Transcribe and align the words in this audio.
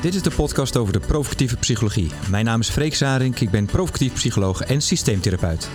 Dit 0.00 0.14
is 0.14 0.22
de 0.22 0.30
podcast 0.30 0.76
over 0.76 0.92
de 0.92 1.00
provocatieve 1.00 1.56
psychologie. 1.56 2.10
Mijn 2.30 2.44
naam 2.44 2.60
is 2.60 2.68
Freek 2.68 2.94
Zarink, 2.94 3.40
ik 3.40 3.50
ben 3.50 3.66
provocatief 3.66 4.12
psycholoog 4.12 4.60
en 4.60 4.82
systeemtherapeut. 4.82 5.68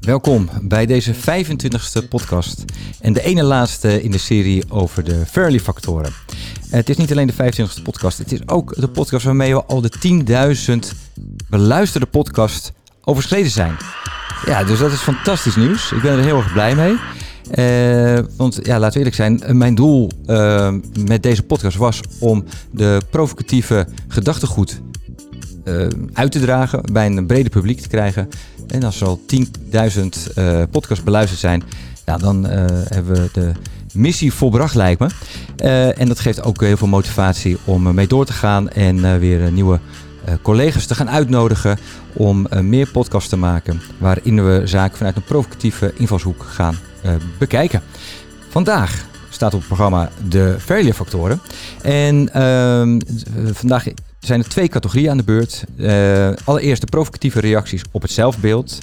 Welkom 0.00 0.48
bij 0.62 0.86
deze 0.86 1.14
25e 1.14 2.08
podcast 2.08 2.64
en 3.00 3.12
de 3.12 3.22
ene 3.22 3.42
laatste 3.42 4.02
in 4.02 4.10
de 4.10 4.18
serie 4.18 4.64
over 4.68 5.04
de 5.04 5.26
Fairley-factoren. 5.26 6.12
Het 6.70 6.88
is 6.88 6.96
niet 6.96 7.10
alleen 7.10 7.26
de 7.26 7.52
25e 7.52 7.82
podcast, 7.82 8.18
het 8.18 8.32
is 8.32 8.48
ook 8.48 8.74
de 8.74 8.88
podcast 8.88 9.24
waarmee 9.24 9.54
we 9.54 9.64
al 9.64 9.80
de 9.80 9.92
10.000 10.70 10.74
beluisterde 11.48 12.06
podcast 12.06 12.72
overschreden 13.04 13.50
zijn. 13.50 13.76
Ja, 14.46 14.64
dus 14.64 14.78
dat 14.78 14.92
is 14.92 15.00
fantastisch 15.00 15.56
nieuws. 15.56 15.92
Ik 15.92 16.02
ben 16.02 16.18
er 16.18 16.24
heel 16.24 16.36
erg 16.36 16.52
blij 16.52 16.74
mee. 16.74 16.96
Uh, 17.50 18.18
want 18.36 18.58
ja, 18.62 18.78
laten 18.78 18.92
we 18.92 18.98
eerlijk 18.98 19.14
zijn, 19.14 19.58
mijn 19.58 19.74
doel 19.74 20.10
uh, 20.26 20.72
met 21.06 21.22
deze 21.22 21.42
podcast 21.42 21.76
was 21.76 22.00
om 22.18 22.44
de 22.70 23.00
provocatieve 23.10 23.86
gedachtegoed 24.08 24.80
uh, 25.64 25.86
uit 26.12 26.32
te 26.32 26.40
dragen, 26.40 26.80
bij 26.92 27.06
een 27.06 27.26
brede 27.26 27.48
publiek 27.48 27.80
te 27.80 27.88
krijgen. 27.88 28.28
En 28.68 28.82
als 28.82 29.00
er 29.00 29.06
al 29.06 29.20
10.000 29.34 30.68
podcasts 30.70 31.04
beluisterd 31.04 31.40
zijn, 31.40 31.62
nou, 32.06 32.20
dan 32.20 32.44
hebben 32.44 33.14
we 33.14 33.28
de 33.32 33.52
missie 33.92 34.32
volbracht, 34.32 34.74
lijkt 34.74 35.00
me. 35.00 35.08
en 35.92 36.08
dat 36.08 36.20
geeft 36.20 36.42
ook 36.42 36.60
heel 36.60 36.76
veel 36.76 36.88
motivatie 36.88 37.56
om 37.64 37.94
mee 37.94 38.06
door 38.06 38.26
te 38.26 38.32
gaan 38.32 38.68
en 38.68 39.18
weer 39.18 39.52
nieuwe 39.52 39.80
collega's 40.42 40.86
te 40.86 40.94
gaan 40.94 41.10
uitnodigen 41.10 41.78
om 42.12 42.46
meer 42.60 42.90
podcasts 42.90 43.28
te 43.28 43.36
maken 43.36 43.80
waarin 43.98 44.44
we 44.44 44.62
zaken 44.64 44.96
vanuit 44.96 45.16
een 45.16 45.24
provocatieve 45.24 45.92
invalshoek 45.96 46.42
gaan 46.42 46.76
bekijken. 47.38 47.82
Vandaag 48.48 49.06
staat 49.34 49.54
op 49.54 49.58
het 49.58 49.68
programma 49.68 50.10
de 50.28 50.56
failure 50.60 50.94
factoren. 50.94 51.40
En 51.82 52.30
uh, 52.36 53.52
vandaag 53.52 53.86
zijn 54.18 54.40
er 54.40 54.48
twee 54.48 54.68
categorieën 54.68 55.10
aan 55.10 55.16
de 55.16 55.22
beurt. 55.22 55.64
Uh, 55.76 56.28
allereerst 56.44 56.80
de 56.80 56.86
provocatieve 56.86 57.40
reacties 57.40 57.82
op 57.90 58.02
het 58.02 58.10
zelfbeeld. 58.10 58.78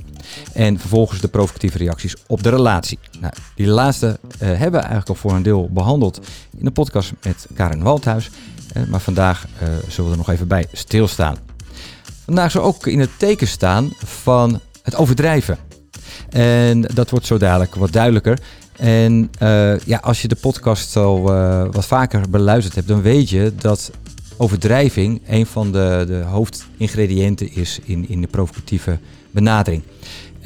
En 0.54 0.80
vervolgens 0.80 1.22
de 1.22 1.28
provocatieve 1.28 1.78
reacties 1.78 2.16
op 2.28 2.44
de 2.44 2.50
relatie. 2.50 3.00
Nou, 3.20 3.34
die 3.56 3.68
laatste 3.68 4.08
uh, 4.08 4.40
hebben 4.40 4.72
we 4.72 4.78
eigenlijk 4.78 5.10
al 5.10 5.16
voor 5.16 5.32
een 5.34 5.44
deel 5.44 5.70
behandeld 5.72 6.20
in 6.58 6.66
de 6.66 6.72
podcast 6.72 7.12
met 7.24 7.48
Karen 7.54 7.84
Waldhuis. 7.84 8.30
Maar 8.90 9.00
vandaag 9.00 9.46
zullen 9.88 10.06
we 10.06 10.12
er 10.12 10.18
nog 10.18 10.30
even 10.30 10.48
bij 10.48 10.66
stilstaan. 10.72 11.38
Vandaag 12.26 12.52
zal 12.52 12.64
ook 12.64 12.88
in 12.88 13.00
het 13.00 13.10
teken 13.18 13.48
staan 13.48 13.94
van 14.04 14.60
het 14.84 14.96
overdrijven. 14.96 15.58
En 16.30 16.82
dat 16.82 17.10
wordt 17.10 17.26
zo 17.26 17.38
dadelijk 17.38 17.76
wat 17.76 17.92
duidelijker. 17.92 18.40
En 18.78 19.32
uh, 19.42 19.80
ja, 19.80 19.98
als 19.98 20.22
je 20.22 20.28
de 20.28 20.36
podcast 20.36 20.96
al 20.96 21.36
uh, 21.36 21.66
wat 21.72 21.86
vaker 21.86 22.30
beluisterd 22.30 22.76
hebt, 22.76 22.88
dan 22.88 23.02
weet 23.02 23.30
je 23.30 23.54
dat 23.56 23.92
overdrijving 24.38 25.22
een 25.28 25.46
van 25.46 25.72
de, 25.72 26.04
de 26.08 26.22
hoofdingrediënten 26.30 27.54
is 27.54 27.80
in, 27.84 28.10
in 28.10 28.22
de 28.22 28.28
provocatieve 28.28 28.98
benadering. 29.32 29.84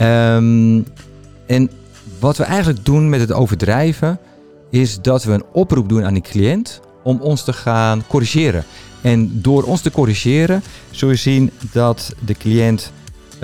Um, 0.01 0.85
en 1.47 1.69
wat 2.19 2.37
we 2.37 2.43
eigenlijk 2.43 2.85
doen 2.85 3.09
met 3.09 3.19
het 3.19 3.31
overdrijven, 3.31 4.19
is 4.69 5.01
dat 5.01 5.23
we 5.23 5.31
een 5.31 5.45
oproep 5.53 5.89
doen 5.89 6.03
aan 6.03 6.13
die 6.13 6.23
cliënt 6.23 6.79
om 7.03 7.19
ons 7.21 7.43
te 7.43 7.53
gaan 7.53 8.03
corrigeren. 8.07 8.63
En 9.01 9.41
door 9.41 9.63
ons 9.63 9.81
te 9.81 9.91
corrigeren, 9.91 10.63
zul 10.91 11.09
je 11.09 11.15
zien 11.15 11.51
dat 11.71 12.13
de 12.25 12.33
cliënt. 12.33 12.91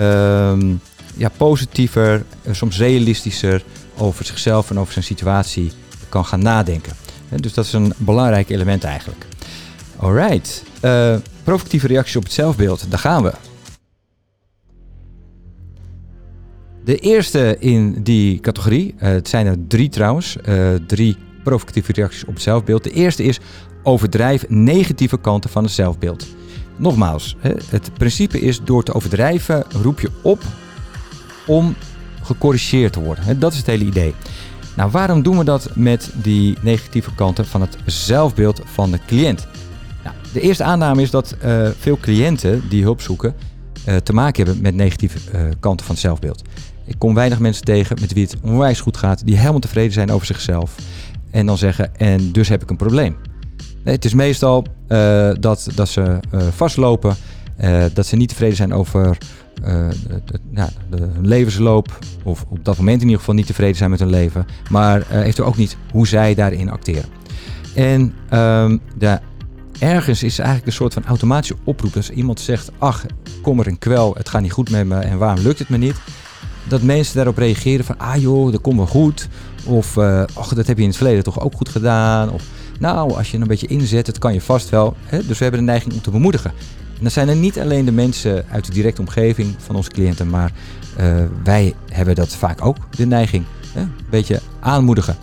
Um, 0.00 0.80
ja, 1.16 1.28
positiever, 1.36 2.24
eh, 2.42 2.54
soms 2.54 2.78
realistischer 2.78 3.64
over 3.96 4.24
zichzelf 4.24 4.70
en 4.70 4.78
over 4.78 4.92
zijn 4.92 5.04
situatie 5.04 5.72
kan 6.08 6.24
gaan 6.24 6.42
nadenken. 6.42 6.92
Dus 7.40 7.54
dat 7.54 7.64
is 7.64 7.72
een 7.72 7.92
belangrijk 7.96 8.48
element 8.48 8.84
eigenlijk. 8.84 9.26
Alright, 9.96 10.64
uh, 10.84 11.16
provocatieve 11.42 11.86
reacties 11.86 12.16
op 12.16 12.22
het 12.22 12.32
zelfbeeld, 12.32 12.90
daar 12.90 12.98
gaan 12.98 13.22
we. 13.22 13.32
De 16.84 16.96
eerste 16.96 17.56
in 17.58 18.02
die 18.02 18.40
categorie, 18.40 18.94
uh, 18.94 19.00
het 19.00 19.28
zijn 19.28 19.46
er 19.46 19.56
drie 19.68 19.88
trouwens, 19.88 20.36
drie 20.86 21.16
provocatieve 21.44 21.92
reacties 21.92 22.24
op 22.24 22.34
het 22.34 22.42
zelfbeeld. 22.42 22.84
De 22.84 22.90
eerste 22.90 23.22
is 23.22 23.38
overdrijf 23.82 24.44
negatieve 24.48 25.18
kanten 25.18 25.50
van 25.50 25.62
het 25.62 25.72
zelfbeeld. 25.72 26.26
Nogmaals, 26.76 27.36
het 27.70 27.90
principe 27.94 28.40
is 28.40 28.60
door 28.64 28.82
te 28.82 28.94
overdrijven 28.94 29.64
roep 29.82 30.00
je 30.00 30.10
op 30.22 30.42
om 31.46 31.74
gecorrigeerd 32.22 32.92
te 32.92 33.00
worden. 33.00 33.38
Dat 33.38 33.52
is 33.52 33.58
het 33.58 33.66
hele 33.66 33.84
idee. 33.84 34.14
Nou, 34.76 34.90
waarom 34.90 35.22
doen 35.22 35.38
we 35.38 35.44
dat 35.44 35.70
met 35.74 36.10
die 36.14 36.56
negatieve 36.60 37.14
kanten 37.14 37.46
van 37.46 37.60
het 37.60 37.76
zelfbeeld 37.84 38.60
van 38.64 38.90
de 38.90 38.98
cliënt? 39.06 39.46
Nou, 40.04 40.16
de 40.32 40.40
eerste 40.40 40.64
aanname 40.64 41.02
is 41.02 41.10
dat 41.10 41.36
uh, 41.44 41.68
veel 41.78 41.96
cliënten 42.00 42.68
die 42.68 42.82
hulp 42.82 43.00
zoeken 43.00 43.34
uh, 43.88 43.96
te 43.96 44.12
maken 44.12 44.44
hebben 44.44 44.62
met 44.62 44.74
negatieve 44.74 45.18
uh, 45.34 45.40
kanten 45.60 45.86
van 45.86 45.94
het 45.94 46.04
zelfbeeld. 46.04 46.42
Ik 46.84 46.98
kom 46.98 47.14
weinig 47.14 47.38
mensen 47.38 47.64
tegen 47.64 47.96
met 48.00 48.12
wie 48.12 48.24
het 48.24 48.36
onwijs 48.42 48.80
goed 48.80 48.96
gaat, 48.96 49.26
die 49.26 49.38
helemaal 49.38 49.60
tevreden 49.60 49.92
zijn 49.92 50.10
over 50.10 50.26
zichzelf 50.26 50.74
en 51.30 51.46
dan 51.46 51.58
zeggen, 51.58 51.96
en 51.96 52.32
dus 52.32 52.48
heb 52.48 52.62
ik 52.62 52.70
een 52.70 52.76
probleem. 52.76 53.16
Nee, 53.84 53.94
het 53.94 54.04
is 54.04 54.14
meestal 54.14 54.66
dat, 55.40 55.68
dat 55.74 55.88
ze 55.88 56.18
vastlopen, 56.54 57.16
dat 57.92 58.06
ze 58.06 58.16
niet 58.16 58.28
tevreden 58.28 58.56
zijn 58.56 58.74
over 58.74 59.18
de, 59.62 60.40
ja, 60.54 60.68
de, 60.90 61.10
levensloop, 61.22 61.98
of 62.22 62.44
op 62.48 62.64
dat 62.64 62.76
moment 62.76 62.96
in 62.96 63.04
ieder 63.04 63.18
geval 63.18 63.34
niet 63.34 63.46
tevreden 63.46 63.76
zijn 63.76 63.90
met 63.90 64.00
hun 64.00 64.10
leven, 64.10 64.46
maar 64.70 65.02
heeft 65.08 65.38
er 65.38 65.44
ook 65.44 65.56
niet 65.56 65.76
hoe 65.92 66.06
zij 66.06 66.34
daarin 66.34 66.70
acteren. 66.70 67.08
En 67.74 68.14
um, 68.32 68.80
de, 68.98 69.18
ergens 69.78 70.22
is 70.22 70.38
eigenlijk 70.38 70.66
een 70.68 70.72
soort 70.72 70.94
van 70.94 71.04
automatische 71.04 71.56
oproep. 71.64 71.96
Als 71.96 72.10
iemand 72.10 72.40
zegt, 72.40 72.70
ach, 72.78 73.06
kom 73.42 73.60
er 73.60 73.66
een 73.66 73.78
kwel, 73.78 74.14
het 74.14 74.28
gaat 74.28 74.42
niet 74.42 74.52
goed 74.52 74.70
met 74.70 74.86
me 74.86 74.98
en 74.98 75.18
waarom 75.18 75.44
lukt 75.44 75.58
het 75.58 75.68
me 75.68 75.76
niet? 75.76 75.96
Dat 76.68 76.82
mensen 76.82 77.16
daarop 77.16 77.38
reageren 77.38 77.84
van, 77.84 77.98
ah 77.98 78.16
joh, 78.16 78.52
dat 78.52 78.60
komt 78.60 78.76
wel 78.76 78.86
goed. 78.86 79.28
Of, 79.64 79.96
uh, 79.96 80.22
ach, 80.34 80.54
dat 80.54 80.66
heb 80.66 80.76
je 80.76 80.82
in 80.82 80.88
het 80.88 80.96
verleden 80.96 81.24
toch 81.24 81.40
ook 81.40 81.54
goed 81.54 81.68
gedaan. 81.68 82.30
Of, 82.30 82.44
nou, 82.78 83.14
als 83.14 83.30
je 83.30 83.38
een 83.38 83.46
beetje 83.46 83.66
inzet, 83.66 84.06
het 84.06 84.18
kan 84.18 84.32
je 84.32 84.40
vast 84.40 84.68
wel. 84.68 84.96
Hè? 85.04 85.26
Dus 85.26 85.38
we 85.38 85.42
hebben 85.42 85.60
de 85.60 85.66
neiging 85.66 85.92
om 85.94 86.00
te 86.00 86.10
bemoedigen. 86.10 86.52
En 87.02 87.08
dat 87.08 87.16
zijn 87.16 87.28
er 87.28 87.36
niet 87.36 87.58
alleen 87.58 87.84
de 87.84 87.92
mensen 87.92 88.44
uit 88.50 88.64
de 88.66 88.72
directe 88.72 89.00
omgeving 89.00 89.54
van 89.58 89.76
onze 89.76 89.90
cliënten, 89.90 90.30
maar 90.30 90.52
uh, 91.00 91.24
wij 91.44 91.74
hebben 91.88 92.14
dat 92.14 92.34
vaak 92.34 92.64
ook, 92.64 92.76
de 92.96 93.06
neiging. 93.06 93.44
Hè? 93.72 93.80
Een 93.80 93.92
beetje 94.10 94.40
aanmoedigen. 94.60 95.16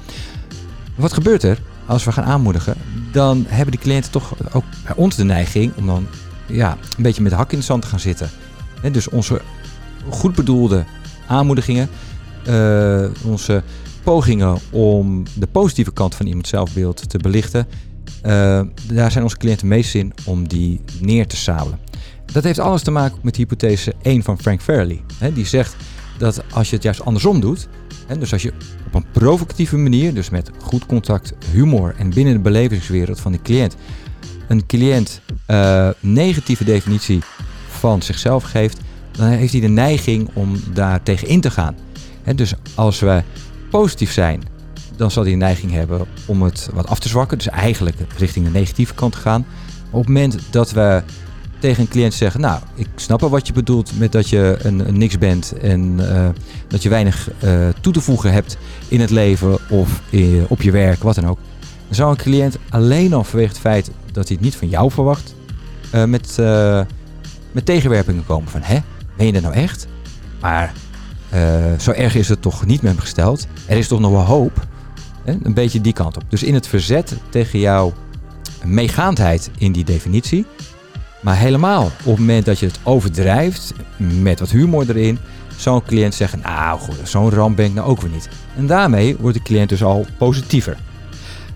Wat 0.96 1.14
gebeurt 1.14 1.44
er 1.44 1.60
als 1.86 2.04
we 2.04 2.12
gaan 2.12 2.24
aanmoedigen? 2.24 2.76
Dan 3.12 3.46
hebben 3.48 3.72
die 3.72 3.80
cliënten 3.80 4.12
toch 4.12 4.34
ook 4.54 4.64
bij 4.86 4.96
ons 4.96 5.16
de 5.16 5.24
neiging 5.24 5.72
om 5.76 5.86
dan 5.86 6.08
ja, 6.46 6.78
een 6.98 7.04
beetje 7.04 7.22
met 7.22 7.32
de 7.32 7.38
hak 7.38 7.52
in 7.52 7.60
de 7.60 7.66
zand 7.66 7.82
te 7.82 7.88
gaan 7.88 8.00
zitten. 8.00 8.30
Dus 8.92 9.10
onze 9.10 9.42
goed 10.10 10.36
bedoelde 10.36 10.84
aanmoedigingen, 11.28 11.90
uh, 12.48 13.06
onze 13.24 13.64
pogingen 14.04 14.58
om 14.72 15.24
de 15.34 15.48
positieve 15.48 15.94
kant 15.94 16.16
van 16.16 16.26
iemands 16.26 16.50
zelfbeeld 16.50 17.10
te 17.10 17.18
belichten, 17.18 17.68
uh, 18.26 18.62
daar 18.94 19.12
zijn 19.12 19.24
onze 19.24 19.38
cliënten 19.38 19.68
meest 19.68 19.96
in 19.96 20.14
om 20.26 20.48
die 20.48 20.82
neer 21.00 21.28
te 21.28 21.36
sabelen. 21.36 21.80
Dat 22.26 22.44
heeft 22.44 22.60
alles 22.60 22.82
te 22.82 22.92
maken 22.92 23.20
met 23.22 23.36
hypothese 23.36 23.94
1 24.02 24.24
van 24.24 24.40
Frank 24.40 24.62
Fairley. 24.62 25.02
die 25.34 25.46
zegt 25.46 25.76
dat 26.18 26.44
als 26.52 26.70
je 26.70 26.76
het 26.76 26.84
juist 26.84 27.06
andersom 27.06 27.40
doet, 27.40 27.68
dus 28.20 28.34
als 28.34 28.42
je 28.42 28.54
op 28.88 28.96
een 28.96 29.06
provocatieve 29.12 29.78
manier, 29.78 30.14
dus 30.14 30.30
met 30.30 30.52
goed 30.62 30.86
contact, 30.86 31.34
humor 31.52 31.96
en 31.98 32.10
binnen 32.10 32.34
de 32.34 32.40
belevingswereld 32.40 33.20
van 33.20 33.32
de 33.32 33.42
cliënt, 33.42 33.76
een 34.48 34.66
cliënt 34.66 35.22
uh, 35.48 35.90
negatieve 36.00 36.64
definitie 36.64 37.20
van 37.68 38.02
zichzelf 38.02 38.44
geeft, 38.44 38.80
dan 39.12 39.28
heeft 39.28 39.52
hij 39.52 39.62
de 39.62 39.68
neiging 39.68 40.30
om 40.34 40.56
daar 40.74 41.04
tegen 41.04 41.28
in 41.28 41.42
te 41.42 41.52
gaan. 41.52 41.76
dus 42.36 42.54
als 42.76 43.00
we 43.00 43.24
positief 43.70 44.12
zijn 44.12 44.44
dan 45.00 45.12
zal 45.12 45.24
hij 45.24 45.32
een 45.32 45.38
neiging 45.38 45.72
hebben 45.72 46.06
om 46.26 46.42
het 46.42 46.70
wat 46.74 46.88
af 46.88 47.00
te 47.00 47.08
zwakken. 47.08 47.38
Dus 47.38 47.48
eigenlijk 47.48 47.98
richting 48.18 48.46
de 48.46 48.52
negatieve 48.52 48.94
kant 48.94 49.12
te 49.12 49.18
gaan. 49.18 49.46
Op 49.90 50.00
het 50.00 50.08
moment 50.08 50.38
dat 50.50 50.72
we 50.72 51.04
tegen 51.60 51.82
een 51.82 51.90
cliënt 51.90 52.14
zeggen: 52.14 52.42
Nou, 52.42 52.62
ik 52.76 52.88
snap 52.96 53.20
wel 53.20 53.30
wat 53.30 53.48
je 53.48 53.54
bedoelt 53.54 54.00
met 54.00 54.12
dat 54.12 54.30
je 54.30 54.58
een, 54.62 54.98
niks 54.98 55.18
bent 55.18 55.54
en 55.58 55.98
uh, 56.00 56.30
dat 56.68 56.84
je 56.84 56.90
weinig 56.90 57.30
uh, 57.44 57.68
toe 57.82 57.94
te 57.94 58.02
voegen 58.02 58.32
hebt 58.32 58.58
in 58.88 59.00
het 59.00 59.10
leven 59.10 59.58
of 59.70 60.02
in, 60.10 60.46
op 60.50 60.62
je 60.62 60.72
werk, 60.72 61.04
wat 61.04 61.16
dan 61.16 61.28
ook. 61.28 61.40
Dan 61.86 61.96
zou 61.96 62.10
een 62.10 62.18
cliënt 62.18 62.58
alleen 62.70 63.14
al 63.14 63.24
vanwege 63.24 63.50
het 63.50 63.60
feit 63.60 63.92
dat 64.12 64.28
hij 64.28 64.36
het 64.36 64.46
niet 64.46 64.56
van 64.56 64.70
jou 64.70 64.92
verwacht, 64.92 65.36
met, 65.92 66.38
met 67.52 67.66
tegenwerpingen 67.66 68.26
komen 68.26 68.50
van: 68.50 68.62
Hè, 68.62 68.80
ben 69.18 69.26
je 69.26 69.32
dat 69.32 69.42
nou 69.42 69.54
echt? 69.54 69.88
Maar 70.40 70.74
zo 71.80 71.92
erg 71.92 72.16
is 72.16 72.30
het 72.30 72.42
toch 72.42 72.66
niet 72.66 72.82
met 72.82 72.92
hem 72.92 73.02
gesteld. 73.02 73.48
Er 73.66 73.78
is 73.78 73.88
toch 73.88 74.00
nog 74.00 74.12
wel 74.12 74.26
hoop. 74.26 74.68
Een 75.44 75.54
beetje 75.54 75.82
die 75.82 75.94
kant 75.94 76.18
op. 76.18 76.24
Dus 76.28 76.44
in 76.44 76.54
het 76.54 76.68
verzet 76.68 77.16
tegen 77.30 77.60
jouw 77.60 77.94
meegaandheid 78.64 79.52
in 79.58 79.72
die 79.72 79.84
definitie. 79.84 80.46
Maar 81.22 81.38
helemaal 81.38 81.84
op 81.84 81.92
het 81.98 82.20
moment 82.20 82.46
dat 82.46 82.60
je 82.60 82.66
het 82.66 82.80
overdrijft 82.84 83.74
met 83.98 84.40
wat 84.40 84.50
humor 84.50 84.90
erin, 84.90 85.20
zou 85.56 85.76
een 85.76 85.88
cliënt 85.88 86.16
zeggen: 86.16 86.40
Nou, 86.44 86.80
goed, 86.80 86.96
zo'n 87.04 87.30
ramp 87.30 87.56
ben 87.56 87.66
ik 87.66 87.74
nou 87.74 87.88
ook 87.90 88.02
weer 88.02 88.12
niet. 88.12 88.30
En 88.56 88.68
daarmee 88.68 89.18
wordt 89.20 89.38
de 89.38 89.44
cliënt 89.44 89.70
dus 89.70 89.84
al 89.84 90.06
positiever. 90.18 90.78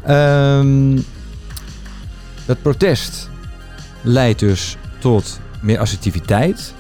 Um, 0.10 1.06
dat 2.46 2.62
protest 2.62 3.30
leidt 4.02 4.40
dus 4.40 4.78
tot 5.00 5.40
meer 5.62 5.80
assertiviteit. 5.80 6.74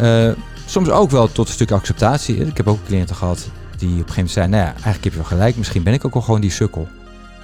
Uh, 0.00 0.32
soms 0.66 0.88
ook 0.88 1.10
wel 1.10 1.32
tot 1.32 1.46
een 1.46 1.54
stuk 1.54 1.70
acceptatie. 1.70 2.36
Ik 2.36 2.56
heb 2.56 2.68
ook 2.68 2.84
cliënten 2.86 3.16
gehad 3.16 3.48
die 3.80 3.88
op 3.88 4.08
een 4.08 4.12
gegeven 4.12 4.14
moment 4.14 4.30
zeiden... 4.30 4.56
nou 4.56 4.66
ja, 4.66 4.72
eigenlijk 4.72 5.04
heb 5.04 5.12
je 5.12 5.18
wel 5.18 5.28
gelijk, 5.28 5.56
misschien 5.56 5.82
ben 5.82 5.92
ik 5.92 6.04
ook 6.04 6.14
wel 6.14 6.22
gewoon 6.22 6.40
die 6.40 6.50
sukkel. 6.50 6.88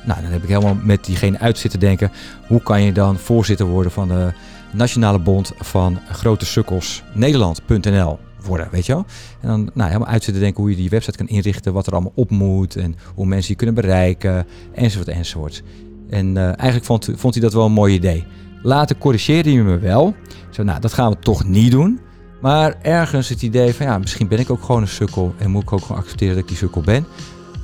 Nou, 0.05 0.23
dan 0.23 0.31
heb 0.31 0.43
ik 0.43 0.49
helemaal 0.49 0.77
met 0.83 1.05
diegene 1.05 1.39
uit 1.39 1.59
zitten 1.59 1.81
denken... 1.81 2.11
hoe 2.47 2.63
kan 2.63 2.83
je 2.83 2.93
dan 2.93 3.19
voorzitter 3.19 3.67
worden 3.67 3.93
van 3.93 4.09
de 4.09 4.33
Nationale 4.73 5.19
Bond 5.19 5.53
van 5.59 5.99
Grote 6.11 6.47
Sukkels 6.47 7.03
Nederland.nl 7.13 8.19
worden, 8.45 8.69
weet 8.71 8.87
je 8.87 8.93
wel? 8.93 9.05
En 9.41 9.49
dan 9.49 9.71
nou, 9.75 9.89
helemaal 9.91 10.13
uit 10.13 10.25
zitten 10.25 10.43
denken 10.43 10.63
hoe 10.63 10.71
je 10.71 10.77
die 10.77 10.89
website 10.89 11.17
kan 11.17 11.29
inrichten, 11.29 11.73
wat 11.73 11.87
er 11.87 11.93
allemaal 11.93 12.13
op 12.15 12.31
moet 12.31 12.77
en 12.77 12.95
hoe 13.15 13.27
mensen 13.27 13.51
je 13.51 13.57
kunnen 13.57 13.75
bereiken, 13.75 14.47
enzovoort, 14.75 15.09
enzovoort. 15.09 15.63
En 16.11 16.27
uh, 16.37 16.45
eigenlijk 16.45 16.85
vond, 16.85 17.11
vond 17.15 17.35
hij 17.35 17.43
dat 17.43 17.53
wel 17.53 17.65
een 17.65 17.73
mooi 17.73 17.95
idee. 17.95 18.25
Later 18.63 18.99
corrigeerde 18.99 19.51
hij 19.51 19.63
me 19.63 19.79
wel. 19.79 20.15
Zo, 20.51 20.63
nou, 20.63 20.81
dat 20.81 20.93
gaan 20.93 21.11
we 21.11 21.19
toch 21.19 21.45
niet 21.45 21.71
doen. 21.71 22.01
Maar 22.47 22.77
ergens 22.83 23.29
het 23.29 23.43
idee 23.43 23.75
van, 23.75 23.87
ja, 23.87 23.99
misschien 23.99 24.29
ben 24.29 24.39
ik 24.39 24.51
ook 24.51 24.65
gewoon 24.65 24.83
een 24.83 24.89
sukkel 24.89 25.35
en 25.39 25.51
moet 25.51 25.63
ik 25.63 25.73
ook 25.73 25.81
gewoon 25.81 25.97
accepteren 25.97 26.35
dat 26.35 26.43
ik 26.43 26.49
die 26.49 26.59
sukkel 26.59 26.81
ben. 26.81 27.07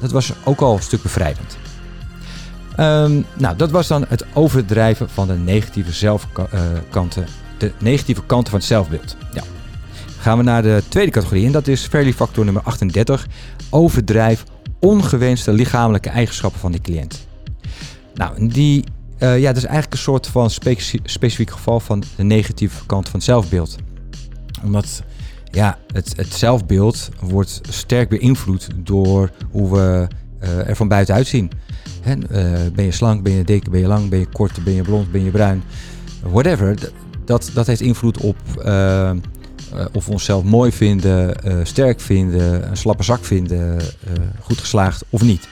Dat 0.00 0.11
was 0.11 0.32
ook 0.44 0.61
al 0.61 0.75
een 0.76 0.82
stuk 0.82 1.02
bevrijdend. 1.02 1.56
Um, 2.79 3.25
nou, 3.38 3.56
dat 3.56 3.70
was 3.70 3.87
dan 3.87 4.05
het 4.08 4.25
overdrijven 4.34 5.11
van 5.11 5.26
de 5.26 5.34
negatieve 5.34 5.93
zelfkanten, 5.93 7.26
de 7.58 7.73
negatieve 7.79 8.23
kanten 8.26 8.50
van 8.50 8.58
het 8.58 8.69
zelfbeeld. 8.69 9.17
Ja. 9.32 9.43
Gaan 10.19 10.38
we 10.38 10.44
naar 10.44 10.62
de 10.62 10.82
tweede 10.88 11.11
categorie 11.11 11.46
en 11.46 11.52
dat 11.52 11.69
is 11.69 11.87
fairly 11.87 12.12
factor 12.12 12.44
nummer 12.44 12.62
38. 12.62 13.26
Overdrijf 13.70 14.44
ongewenste 14.81 15.52
lichamelijke 15.52 16.08
eigenschappen 16.08 16.61
van 16.61 16.73
de 16.73 16.81
cliënt. 16.81 17.26
Nou, 18.14 18.49
die, 18.49 18.84
uh, 19.19 19.38
ja, 19.38 19.46
dat 19.46 19.56
is 19.56 19.64
eigenlijk 19.64 19.93
een 19.93 19.99
soort 19.99 20.26
van 20.26 20.50
specifiek 21.05 21.50
geval 21.50 21.81
van 21.81 22.02
de 22.17 22.23
negatieve 22.23 22.87
kant 22.87 23.05
van 23.08 23.14
het 23.14 23.25
zelfbeeld. 23.25 23.76
Omdat 24.64 25.03
ja, 25.50 25.79
het, 25.93 26.12
het 26.17 26.35
zelfbeeld 26.35 27.09
wordt 27.20 27.61
sterk 27.69 28.09
beïnvloed 28.09 28.69
door 28.76 29.31
hoe 29.50 29.73
we 29.73 30.09
uh, 30.43 30.69
er 30.69 30.76
van 30.76 30.88
buiten 30.88 31.14
uitzien. 31.14 31.50
Hè, 32.00 32.14
uh, 32.14 32.73
ben 32.75 32.85
je 32.85 32.91
slank, 32.91 33.23
ben 33.23 33.32
je 33.32 33.44
dik, 33.44 33.70
ben 33.70 33.81
je 33.81 33.87
lang, 33.87 34.09
ben 34.09 34.19
je 34.19 34.26
kort, 34.26 34.64
ben 34.64 34.73
je 34.73 34.82
blond, 34.82 35.12
ben 35.12 35.25
je 35.25 35.31
bruin. 35.31 35.62
Whatever. 36.23 36.79
Dat, 37.25 37.50
dat 37.55 37.67
heeft 37.67 37.81
invloed 37.81 38.19
op 38.19 38.37
of 39.93 40.06
we 40.06 40.12
onszelf 40.12 40.44
mooi 40.44 40.73
vinden, 40.73 41.37
sterk 41.67 42.00
vinden, 42.00 42.69
een 42.69 42.76
slappe 42.76 43.03
zak 43.03 43.25
vinden, 43.25 43.81
goed 44.41 44.58
geslaagd 44.58 45.05
of 45.11 45.23
niet. 45.23 45.49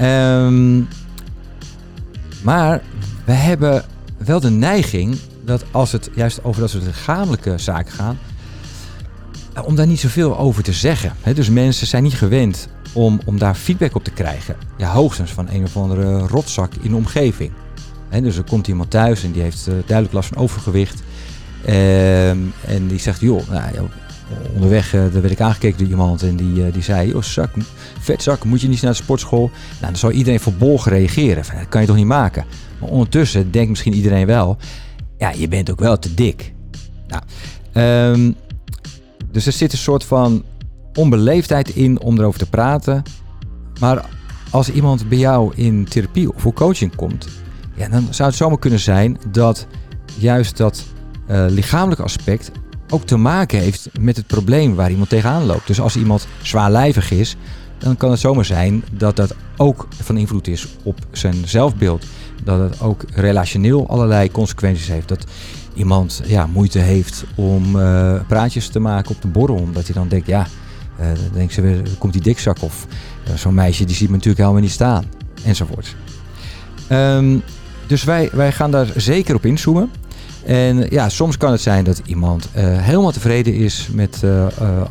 Um, 0.00 0.88
maar 2.42 2.82
we 3.24 3.32
hebben 3.32 3.84
wel 4.16 4.40
de 4.40 4.50
neiging 4.50 5.16
dat 5.44 5.64
als 5.70 5.92
het 5.92 6.10
juist 6.14 6.44
over 6.44 6.60
dat 6.60 6.70
soort 6.70 6.84
lichamelijke 6.84 7.58
zaken 7.58 7.92
gaat, 7.92 8.16
eh, 9.52 9.66
om 9.66 9.76
daar 9.76 9.86
niet 9.86 10.00
zoveel 10.00 10.38
over 10.38 10.62
te 10.62 10.72
zeggen. 10.72 11.12
dus 11.34 11.50
mensen 11.50 11.86
zijn 11.86 12.02
niet 12.02 12.14
gewend 12.14 12.68
om, 12.92 13.20
om 13.24 13.38
daar 13.38 13.54
feedback 13.54 13.94
op 13.94 14.04
te 14.04 14.10
krijgen. 14.10 14.56
Ja, 14.76 14.92
hoogstens 14.92 15.30
van 15.30 15.48
een 15.50 15.64
of 15.64 15.76
andere 15.76 16.18
rotzak 16.18 16.72
in 16.80 16.90
de 16.90 16.96
omgeving. 16.96 17.52
dus 18.22 18.36
er 18.36 18.44
komt 18.44 18.68
iemand 18.68 18.90
thuis 18.90 19.24
en 19.24 19.32
die 19.32 19.42
heeft 19.42 19.66
uh, 19.68 19.74
duidelijk 19.74 20.12
last 20.12 20.28
van 20.28 20.42
overgewicht. 20.42 21.02
Ehm, 21.64 22.38
en 22.66 22.86
die 22.86 22.98
zegt, 22.98 23.20
joh, 23.20 23.48
nou, 23.48 23.88
onderweg 24.54 24.94
uh, 24.94 25.06
werd 25.06 25.30
ik 25.30 25.40
aangekeken 25.40 25.78
door 25.78 25.88
iemand 25.88 26.22
en 26.22 26.36
die, 26.36 26.70
die 26.70 26.82
zei, 26.82 27.08
joh, 27.08 27.22
zak, 27.22 27.50
vetzak, 27.98 28.44
moet 28.44 28.60
je 28.60 28.68
niet 28.68 28.82
naar 28.82 28.90
de 28.90 28.96
sportschool? 28.96 29.50
Nou, 29.80 29.86
dan 29.92 29.96
zou 29.96 30.12
iedereen 30.12 30.40
verbolgen 30.40 30.92
reageren. 30.92 31.44
Van, 31.44 31.56
dat 31.56 31.68
kan 31.68 31.80
je 31.80 31.86
toch 31.86 31.96
niet 31.96 32.06
maken? 32.06 32.44
Maar 32.78 32.88
ondertussen 32.88 33.50
denkt 33.50 33.68
misschien 33.68 33.94
iedereen 33.94 34.26
wel, 34.26 34.58
ja, 35.22 35.30
je 35.30 35.48
bent 35.48 35.70
ook 35.70 35.80
wel 35.80 35.98
te 35.98 36.14
dik. 36.14 36.52
Nou, 37.08 37.22
um, 38.12 38.36
dus 39.30 39.46
er 39.46 39.52
zit 39.52 39.72
een 39.72 39.78
soort 39.78 40.04
van 40.04 40.44
onbeleefdheid 40.94 41.68
in 41.68 42.00
om 42.00 42.18
erover 42.18 42.38
te 42.38 42.48
praten. 42.48 43.02
Maar 43.80 44.08
als 44.50 44.70
iemand 44.70 45.08
bij 45.08 45.18
jou 45.18 45.52
in 45.54 45.84
therapie 45.84 46.34
of 46.34 46.40
voor 46.40 46.52
coaching 46.52 46.96
komt, 46.96 47.28
ja, 47.74 47.88
dan 47.88 48.06
zou 48.10 48.28
het 48.28 48.38
zomaar 48.38 48.58
kunnen 48.58 48.80
zijn 48.80 49.18
dat 49.30 49.66
juist 50.18 50.56
dat 50.56 50.84
uh, 51.30 51.44
lichamelijke 51.48 52.02
aspect 52.02 52.50
ook 52.88 53.04
te 53.04 53.16
maken 53.16 53.58
heeft 53.58 53.88
met 54.00 54.16
het 54.16 54.26
probleem 54.26 54.74
waar 54.74 54.90
iemand 54.90 55.08
tegenaan 55.08 55.44
loopt. 55.44 55.66
Dus 55.66 55.80
als 55.80 55.96
iemand 55.96 56.26
zwaarlijvig 56.42 57.10
is, 57.10 57.36
dan 57.78 57.96
kan 57.96 58.10
het 58.10 58.20
zomaar 58.20 58.44
zijn 58.44 58.84
dat 58.92 59.16
dat 59.16 59.34
ook 59.56 59.88
van 59.90 60.16
invloed 60.16 60.48
is 60.48 60.68
op 60.82 60.98
zijn 61.12 61.36
zelfbeeld. 61.44 62.04
Dat 62.44 62.58
het 62.70 62.80
ook 62.80 63.04
relationeel 63.14 63.88
allerlei 63.88 64.30
consequenties 64.30 64.88
heeft. 64.88 65.08
Dat 65.08 65.24
iemand 65.74 66.22
ja, 66.26 66.46
moeite 66.46 66.78
heeft 66.78 67.24
om 67.34 67.76
uh, 67.76 68.20
praatjes 68.26 68.68
te 68.68 68.78
maken 68.78 69.10
op 69.14 69.22
de 69.22 69.28
borrel. 69.28 69.56
Omdat 69.56 69.84
hij 69.84 69.94
dan 69.94 70.08
denkt, 70.08 70.26
ja, 70.26 70.46
uh, 71.00 71.06
dan 71.32 71.50
ze 71.50 71.60
weer, 71.60 71.82
komt 71.98 72.12
die 72.12 72.22
dikzak. 72.22 72.62
Of 72.62 72.86
uh, 73.28 73.34
zo'n 73.34 73.54
meisje, 73.54 73.84
die 73.84 73.96
ziet 73.96 74.08
me 74.08 74.14
natuurlijk 74.14 74.42
helemaal 74.42 74.62
niet 74.62 74.70
staan. 74.70 75.04
Enzovoort. 75.44 75.96
Um, 76.90 77.42
dus 77.86 78.04
wij, 78.04 78.28
wij 78.32 78.52
gaan 78.52 78.70
daar 78.70 78.88
zeker 78.96 79.34
op 79.34 79.46
inzoomen. 79.46 79.90
En 80.44 80.86
ja, 80.90 81.08
soms 81.08 81.36
kan 81.36 81.52
het 81.52 81.60
zijn 81.60 81.84
dat 81.84 82.02
iemand 82.04 82.48
helemaal 82.54 83.12
tevreden 83.12 83.54
is 83.54 83.88
met 83.92 84.22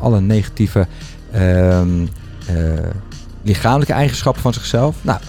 alle 0.00 0.20
negatieve 0.20 0.86
ehm, 1.30 2.06
lichamelijke 3.42 3.92
eigenschappen 3.92 4.42
van 4.42 4.52
zichzelf. 4.52 4.96
Nou, 5.02 5.20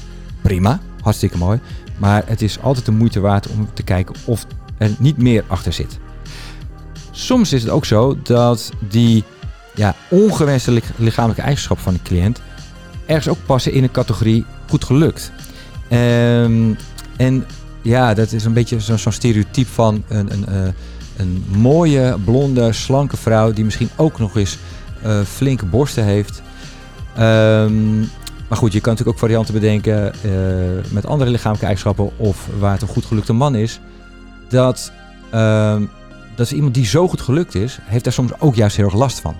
prima, 0.42 0.80
hartstikke 1.02 1.38
mooi. 1.38 1.60
Maar 2.04 2.24
het 2.26 2.42
is 2.42 2.62
altijd 2.62 2.86
de 2.86 2.92
moeite 2.92 3.20
waard 3.20 3.48
om 3.48 3.70
te 3.74 3.84
kijken 3.84 4.16
of 4.26 4.46
er 4.78 4.92
niet 5.00 5.18
meer 5.18 5.44
achter 5.48 5.74
zit. 5.74 6.00
Soms 7.12 7.54
is 7.54 7.62
het 7.62 7.72
ook 7.72 7.86
zo 7.86 8.18
dat 8.24 8.72
die 8.90 9.24
ja, 9.76 9.96
ongewenste 10.10 10.82
lichamelijke 10.96 11.42
eigenschappen 11.42 11.84
van 11.84 11.94
de 11.94 12.02
cliënt 12.04 12.42
ergens 13.06 13.28
ook 13.28 13.46
passen 13.46 13.74
in 13.74 13.84
een 13.84 13.92
categorie 13.92 14.46
goed 14.70 14.84
gelukt. 14.84 15.32
Um, 15.92 16.78
en 17.18 17.46
ja, 17.82 18.14
dat 18.14 18.32
is 18.32 18.46
een 18.46 18.54
beetje 18.54 18.80
zo'n 18.80 18.98
zo 18.98 19.10
stereotype 19.10 19.70
van 19.72 20.04
een, 20.08 20.32
een, 20.32 20.46
uh, 20.50 20.72
een 21.18 21.46
mooie, 21.48 22.18
blonde, 22.26 22.74
slanke 22.74 23.18
vrouw 23.18 23.54
die 23.54 23.64
misschien 23.64 23.90
ook 23.96 24.20
nog 24.20 24.38
eens 24.38 24.58
uh, 25.06 25.22
flinke 25.22 25.66
borsten 25.66 26.04
heeft. 26.04 26.42
Um, 27.20 28.10
maar 28.54 28.62
goed, 28.62 28.74
je 28.74 28.82
kan 28.82 28.92
natuurlijk 28.92 29.18
ook 29.18 29.24
varianten 29.24 29.54
bedenken 29.54 30.14
uh, 30.26 30.92
met 30.92 31.06
andere 31.06 31.30
lichamelijke 31.30 31.66
eigenschappen 31.66 32.18
of 32.18 32.48
waar 32.60 32.72
het 32.72 32.82
een 32.82 32.88
goed 32.88 33.06
gelukte 33.06 33.34
man 33.34 33.56
is 33.56 33.80
dat, 34.50 34.92
uh, 35.34 35.82
dat 36.36 36.52
iemand 36.52 36.74
die 36.74 36.86
zo 36.86 37.08
goed 37.08 37.22
gelukt 37.22 37.56
is, 37.56 37.80
heeft 37.82 38.04
daar 38.04 38.14
soms 38.14 38.40
ook 38.40 38.56
juist 38.56 38.76
heel 38.76 38.86
erg 38.86 38.96
last 38.96 39.20
van. 39.20 39.36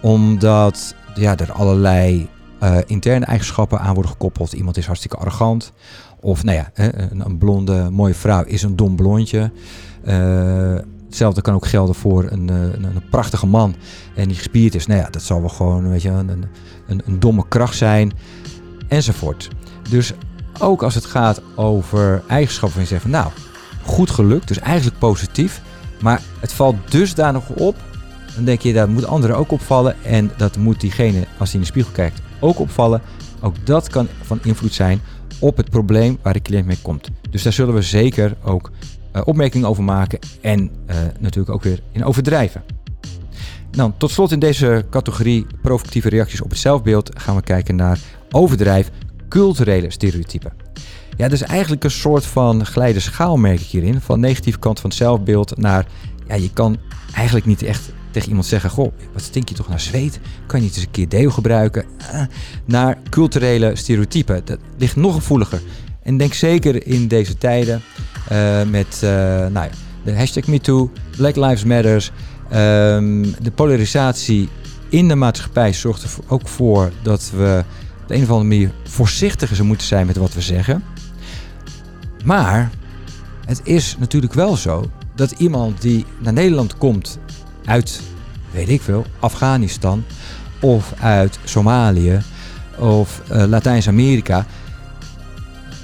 Omdat 0.00 0.94
ja, 1.14 1.36
er 1.36 1.52
allerlei 1.52 2.28
uh, 2.62 2.76
interne 2.86 3.24
eigenschappen 3.24 3.80
aan 3.80 3.94
worden 3.94 4.10
gekoppeld. 4.10 4.52
Iemand 4.52 4.76
is 4.76 4.86
hartstikke 4.86 5.16
arrogant. 5.16 5.72
Of 6.20 6.44
nou 6.44 6.56
ja, 6.56 6.70
een, 6.74 7.24
een 7.24 7.38
blonde, 7.38 7.88
mooie 7.90 8.14
vrouw 8.14 8.44
is 8.44 8.62
een 8.62 8.76
dom 8.76 8.96
blondje. 8.96 9.50
Hetzelfde 11.10 11.42
kan 11.42 11.54
ook 11.54 11.66
gelden 11.66 11.94
voor 11.94 12.30
een, 12.30 12.48
een, 12.48 12.84
een, 12.84 13.08
prachtige 13.10 13.46
man 13.46 13.74
en 14.14 14.28
die 14.28 14.36
gespierd 14.36 14.74
is. 14.74 14.86
Nou 14.86 15.00
ja, 15.00 15.10
dat 15.10 15.22
zal 15.22 15.40
wel 15.40 15.48
gewoon 15.48 15.90
weet 15.90 16.02
je, 16.02 16.08
een, 16.08 16.44
een, 16.86 17.02
een 17.06 17.20
domme 17.20 17.44
kracht 17.48 17.76
zijn. 17.76 18.12
Enzovoort. 18.88 19.48
Dus 19.88 20.12
ook 20.60 20.82
als 20.82 20.94
het 20.94 21.04
gaat 21.04 21.42
over 21.54 22.22
eigenschappen 22.26 22.80
je 22.80 22.86
zegt 22.86 23.02
van 23.02 23.10
nou, 23.10 23.30
goed 23.82 24.10
gelukt, 24.10 24.48
dus 24.48 24.58
eigenlijk 24.58 24.98
positief. 24.98 25.62
Maar 26.00 26.22
het 26.40 26.52
valt 26.52 26.76
dusdanig 26.90 27.48
op, 27.48 27.76
dan 28.34 28.44
denk 28.44 28.60
je 28.60 28.72
dat 28.72 28.88
moet 28.88 29.06
anderen 29.06 29.36
ook 29.36 29.52
opvallen. 29.52 29.96
En 30.02 30.30
dat 30.36 30.56
moet 30.56 30.80
diegene, 30.80 31.26
als 31.38 31.48
hij 31.48 31.54
in 31.54 31.60
de 31.60 31.72
spiegel 31.72 31.92
kijkt, 31.92 32.20
ook 32.40 32.58
opvallen. 32.58 33.02
Ook 33.40 33.66
dat 33.66 33.88
kan 33.88 34.08
van 34.22 34.38
invloed 34.42 34.74
zijn 34.74 35.00
op 35.38 35.56
het 35.56 35.70
probleem 35.70 36.18
waar 36.22 36.32
de 36.32 36.42
cliënt 36.42 36.66
mee 36.66 36.78
komt. 36.82 37.08
Dus 37.30 37.42
daar 37.42 37.52
zullen 37.52 37.74
we 37.74 37.82
zeker 37.82 38.36
ook 38.42 38.70
opmerkingen 39.24 39.68
over 39.68 39.82
maken 39.82 40.18
en 40.40 40.60
uh, 40.60 40.96
natuurlijk 41.18 41.54
ook 41.54 41.62
weer 41.62 41.80
in 41.92 42.04
overdrijven. 42.04 42.62
Dan 43.70 43.96
tot 43.96 44.10
slot 44.10 44.32
in 44.32 44.38
deze 44.38 44.84
categorie 44.90 45.46
provocatieve 45.62 46.08
reacties 46.08 46.40
op 46.40 46.50
het 46.50 46.58
zelfbeeld 46.58 47.10
gaan 47.20 47.36
we 47.36 47.42
kijken 47.42 47.76
naar 47.76 47.98
overdrijf 48.30 48.90
culturele 49.28 49.90
stereotypen. 49.90 50.52
Ja, 51.16 51.28
dus 51.28 51.42
eigenlijk 51.42 51.84
een 51.84 51.90
soort 51.90 52.26
van 52.26 52.66
glijde 52.66 53.00
schaal 53.00 53.36
merk 53.36 53.60
ik 53.60 53.66
hierin. 53.66 54.00
Van 54.00 54.20
negatieve 54.20 54.58
kant 54.58 54.80
van 54.80 54.90
het 54.90 54.98
zelfbeeld 54.98 55.56
naar, 55.56 55.86
ja, 56.28 56.34
je 56.34 56.52
kan 56.52 56.76
eigenlijk 57.14 57.46
niet 57.46 57.62
echt 57.62 57.92
tegen 58.10 58.28
iemand 58.28 58.46
zeggen: 58.46 58.70
Goh, 58.70 58.92
wat 59.12 59.22
stink 59.22 59.48
je 59.48 59.54
toch 59.54 59.68
naar 59.68 59.80
zweet? 59.80 60.20
Kan 60.46 60.58
je 60.58 60.66
niet 60.66 60.76
eens 60.76 60.84
een 60.84 60.90
keer 60.90 61.08
deo 61.08 61.30
gebruiken? 61.30 61.84
Uh, 62.00 62.22
naar 62.64 62.98
culturele 63.10 63.76
stereotypen. 63.76 64.42
Dat 64.44 64.58
ligt 64.78 64.96
nog 64.96 65.14
gevoeliger. 65.14 65.62
En 66.02 66.16
denk 66.16 66.34
zeker 66.34 66.86
in 66.86 67.08
deze 67.08 67.38
tijden 67.38 67.82
met 68.70 69.00
uh, 69.04 69.10
nou 69.46 69.52
ja, 69.52 69.70
de 70.04 70.16
hashtag 70.16 70.46
MeToo, 70.46 70.90
Black 71.16 71.36
Lives 71.36 71.64
Matters. 71.64 72.10
Um, 72.52 73.34
de 73.42 73.50
polarisatie 73.54 74.48
in 74.88 75.08
de 75.08 75.14
maatschappij 75.14 75.72
zorgt 75.72 76.02
er 76.02 76.10
ook 76.26 76.48
voor 76.48 76.90
dat 77.02 77.30
we 77.36 77.64
op 78.02 78.08
de 78.08 78.14
een 78.14 78.22
of 78.22 78.28
andere 78.30 78.48
manier 78.48 78.70
voorzichtiger 78.84 79.64
moeten 79.64 79.86
zijn 79.86 80.06
met 80.06 80.16
wat 80.16 80.34
we 80.34 80.40
zeggen. 80.40 80.84
Maar 82.24 82.70
het 83.44 83.60
is 83.64 83.96
natuurlijk 83.98 84.34
wel 84.34 84.56
zo 84.56 84.90
dat 85.14 85.30
iemand 85.30 85.80
die 85.80 86.04
naar 86.18 86.32
Nederland 86.32 86.76
komt 86.76 87.18
uit, 87.64 88.00
weet 88.50 88.68
ik 88.68 88.82
veel, 88.82 89.06
Afghanistan 89.18 90.04
of 90.60 90.92
uit 91.00 91.38
Somalië 91.44 92.20
of 92.78 93.22
uh, 93.32 93.44
Latijns-Amerika, 93.44 94.46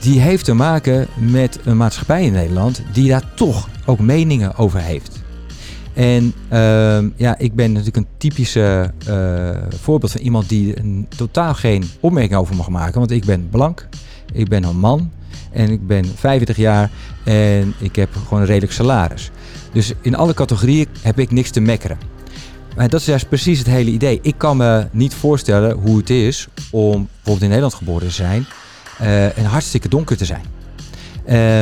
die 0.01 0.21
heeft 0.21 0.45
te 0.45 0.55
maken 0.55 1.07
met 1.15 1.59
een 1.65 1.77
maatschappij 1.77 2.25
in 2.25 2.33
Nederland 2.33 2.83
die 2.93 3.09
daar 3.09 3.35
toch 3.35 3.69
ook 3.85 3.99
meningen 3.99 4.57
over 4.57 4.81
heeft. 4.81 5.25
En 5.95 6.33
uh, 6.53 6.99
ja, 7.17 7.39
ik 7.39 7.55
ben 7.55 7.69
natuurlijk 7.69 7.97
een 7.97 8.07
typische 8.17 8.93
uh, 9.09 9.51
voorbeeld 9.69 10.13
van 10.13 10.21
iemand 10.21 10.49
die 10.49 10.79
een, 10.79 11.07
totaal 11.17 11.55
geen 11.55 11.85
opmerking 12.01 12.35
over 12.35 12.57
mag 12.57 12.69
maken. 12.69 12.99
Want 12.99 13.11
ik 13.11 13.25
ben 13.25 13.49
blank, 13.51 13.89
ik 14.33 14.49
ben 14.49 14.65
een 14.65 14.79
man 14.79 15.11
en 15.53 15.71
ik 15.71 15.87
ben 15.87 16.05
25 16.05 16.57
jaar 16.57 16.91
en 17.25 17.75
ik 17.79 17.97
heb 17.97 18.09
gewoon 18.25 18.41
een 18.41 18.47
redelijk 18.47 18.73
salaris. 18.73 19.31
Dus 19.73 19.93
in 20.01 20.17
alle 20.17 20.35
categorieën 20.35 20.87
heb 21.01 21.19
ik 21.19 21.31
niks 21.31 21.51
te 21.51 21.61
mekkeren. 21.61 21.99
Maar 22.77 22.89
dat 22.89 23.01
is 23.01 23.07
juist 23.07 23.29
precies 23.29 23.59
het 23.59 23.67
hele 23.67 23.91
idee. 23.91 24.19
Ik 24.23 24.35
kan 24.37 24.57
me 24.57 24.87
niet 24.91 25.15
voorstellen 25.15 25.77
hoe 25.77 25.97
het 25.97 26.11
is 26.11 26.49
om 26.71 26.91
bijvoorbeeld 26.91 27.43
in 27.43 27.49
Nederland 27.49 27.75
geboren 27.75 28.07
te 28.07 28.13
zijn 28.13 28.47
en 28.99 29.45
hartstikke 29.45 29.89
donker 29.89 30.17
te 30.17 30.25
zijn. 30.25 30.45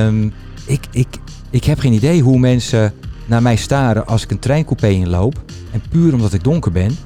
Um, 0.06 0.32
ik, 0.66 0.86
ik, 0.90 1.06
ik 1.50 1.64
heb 1.64 1.78
geen 1.78 1.92
idee 1.92 2.22
hoe 2.22 2.38
mensen 2.38 2.92
naar 3.26 3.42
mij 3.42 3.56
staren 3.56 4.06
als 4.06 4.22
ik 4.22 4.30
een 4.30 4.38
treincoupé 4.38 4.88
inloop. 4.88 5.42
En 5.72 5.82
puur 5.88 6.14
omdat 6.14 6.32
ik 6.32 6.44
donker 6.44 6.72
ben, 6.72 6.96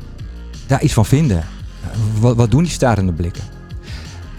daar 0.67 0.83
iets 0.83 0.93
van 0.93 1.07
vinden. 1.07 1.45
Wat, 2.21 2.37
wat 2.37 2.51
doen 2.51 2.63
die 2.63 2.73
starende 2.73 3.13
blikken? 3.13 3.43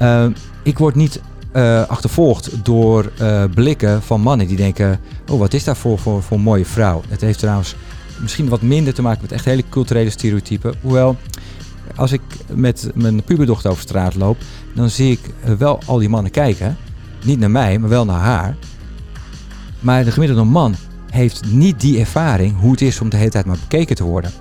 Uh, 0.02 0.26
ik 0.64 0.78
word 0.78 0.96
niet 0.96 1.22
uh, 1.54 1.88
achtervolgd 1.88 2.66
door 2.66 3.12
uh, 3.22 3.44
blikken 3.54 4.02
van 4.02 4.22
mannen 4.22 4.48
die 4.48 4.58
denken: 4.58 5.00
Oh, 5.32 5.40
wat 5.40 5.54
is 5.54 5.64
dat 5.64 5.78
voor, 5.78 6.00
voor, 6.00 6.24
voor 6.24 6.40
mooie 6.40 6.66
vrouw? 6.66 7.02
Het 7.10 7.22
heeft 7.22 7.40
trouwens 7.40 7.76
misschien 8.22 8.50
wat 8.50 8.62
minder 8.62 8.94
te 8.94 9.02
maken 9.02 9.22
met 9.22 9.32
echt 9.32 9.46
hele 9.46 9.64
culturele 9.70 10.10
stereotypen. 10.10 10.74
Hoewel, 10.82 11.18
als 12.00 12.12
ik 12.12 12.22
met 12.54 12.92
mijn 12.94 13.24
puberdochter 13.24 13.72
over 13.72 13.84
straat 13.84 14.16
loop, 14.16 14.38
dan 14.76 14.90
zie 14.90 15.12
ik 15.12 15.20
wel 15.58 15.80
al 15.86 15.98
die 15.98 16.10
mannen 16.10 16.32
kijken. 16.32 16.78
Niet 17.24 17.40
naar 17.40 17.52
mij, 17.52 17.80
maar 17.80 17.90
wel 17.90 18.06
naar 18.06 18.20
haar. 18.20 18.56
Maar 19.80 20.04
de 20.04 20.12
gemiddelde 20.12 20.44
man 20.44 20.76
heeft 21.10 21.46
niet 21.46 21.80
die 21.80 22.00
ervaring 22.00 22.60
hoe 22.60 22.72
het 22.72 22.82
is 22.82 23.02
om 23.02 23.10
de 23.10 23.18
hele 23.18 23.30
tijd 23.30 23.46
maar 23.46 23.58
bekeken 23.60 23.96
te 23.96 24.04
worden. 24.04 24.32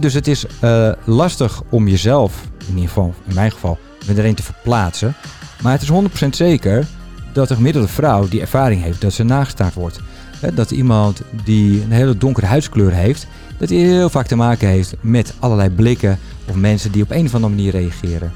dus 0.00 0.14
het 0.14 0.26
is 0.26 0.44
uh, 0.64 0.92
lastig 1.04 1.62
om 1.68 1.88
jezelf, 1.88 2.42
in 2.58 2.74
ieder 2.74 2.88
geval 2.88 3.14
in 3.26 3.34
mijn 3.34 3.50
geval, 3.50 3.78
met 4.06 4.18
erin 4.18 4.34
te 4.34 4.42
verplaatsen. 4.42 5.14
Maar 5.62 5.72
het 5.72 5.82
is 5.82 6.24
100% 6.26 6.28
zeker 6.30 6.86
dat 7.32 7.48
de 7.48 7.54
gemiddelde 7.54 7.88
vrouw 7.88 8.28
die 8.28 8.40
ervaring 8.40 8.82
heeft 8.82 9.00
dat 9.00 9.12
ze 9.12 9.22
nagestaard 9.22 9.74
wordt. 9.74 10.00
Dat 10.54 10.70
iemand 10.70 11.22
die 11.44 11.82
een 11.82 11.92
hele 11.92 12.16
donkere 12.18 12.46
huidskleur 12.46 12.92
heeft, 12.92 13.26
dat 13.58 13.68
hij 13.68 13.78
heel 13.78 14.10
vaak 14.10 14.26
te 14.26 14.36
maken 14.36 14.68
heeft 14.68 14.94
met 15.00 15.34
allerlei 15.38 15.70
blikken 15.70 16.18
of 16.48 16.54
mensen 16.54 16.92
die 16.92 17.02
op 17.02 17.10
een 17.10 17.26
of 17.26 17.34
andere 17.34 17.54
manier 17.54 17.72
reageren. 17.72 18.32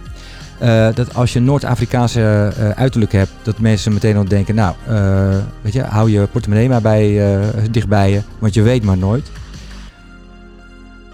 Uh, 0.63 0.89
dat 0.95 1.15
als 1.15 1.33
je 1.33 1.41
Noord-Afrikaanse 1.41 2.53
uh, 2.59 2.71
uiterlijk 2.71 3.13
hebt, 3.13 3.31
dat 3.43 3.59
mensen 3.59 3.93
meteen 3.93 4.17
al 4.17 4.25
denken, 4.25 4.55
nou, 4.55 4.75
uh, 4.89 5.37
weet 5.61 5.73
je, 5.73 5.83
hou 5.83 6.11
je 6.11 6.27
portemonnee 6.27 6.69
maar 6.69 6.83
bij, 6.83 7.21
dichtbij 7.71 8.11
je, 8.11 8.21
want 8.39 8.55
je 8.55 8.63
weet 8.63 8.85
maar 8.85 8.99
nooit. 8.99 9.31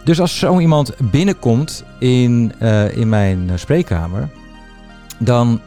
Dus 0.04 0.20
als 0.20 0.38
zo 0.38 0.58
iemand 0.58 0.92
binnenkomt 1.10 1.84
in, 1.98 2.52
in 2.94 3.08
mijn 3.08 3.50
spreekkamer, 3.54 4.28
dan 5.18 5.60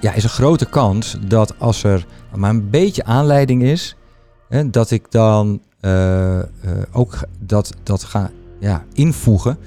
ja, 0.00 0.12
is 0.14 0.24
er 0.24 0.30
grote 0.30 0.66
kans 0.66 1.16
dat 1.26 1.54
als 1.58 1.84
er 1.84 2.04
maar 2.34 2.50
een 2.50 2.70
beetje 2.70 3.04
aanleiding 3.04 3.62
is, 3.62 3.96
dat 4.70 4.90
ik 4.90 5.10
dan 5.10 5.60
ook 6.92 7.18
dat, 7.38 7.74
dat 7.82 8.04
ga 8.04 8.30
ja, 8.60 8.84
invoegen 8.92 9.58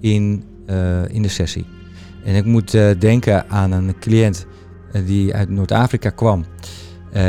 in, 0.00 0.44
in 1.08 1.22
de 1.22 1.28
sessie. 1.28 1.66
En 2.24 2.34
ik 2.34 2.44
moet 2.44 2.70
denken 2.98 3.50
aan 3.50 3.72
een 3.72 3.98
cliënt 3.98 4.46
die 5.06 5.34
uit 5.34 5.50
Noord-Afrika 5.50 6.10
kwam. 6.10 6.44
Uh, 7.16 7.22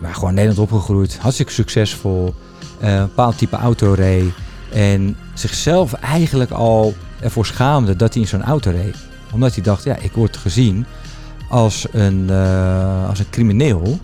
maar 0.00 0.14
gewoon 0.14 0.34
Nederland 0.34 0.70
opgegroeid, 0.70 1.18
hartstikke 1.18 1.52
succesvol. 1.52 2.34
Eh, 2.80 2.94
een 2.94 3.06
bepaald 3.06 3.38
type 3.38 3.56
auto 3.56 3.92
reed. 3.92 4.32
En 4.72 5.16
zichzelf 5.34 5.92
eigenlijk 5.92 6.50
al 6.50 6.94
ervoor 7.20 7.46
schaamde 7.46 7.96
dat 7.96 8.12
hij 8.12 8.22
in 8.22 8.28
zo'n 8.28 8.42
auto 8.42 8.70
reed. 8.70 8.96
Omdat 9.32 9.54
hij 9.54 9.62
dacht, 9.62 9.84
ja, 9.84 9.96
ik 9.96 10.12
word 10.12 10.36
gezien 10.36 10.86
als 11.48 11.86
een, 11.92 12.30
als 13.08 13.18
een 13.18 13.30
crimineel. 13.30 13.98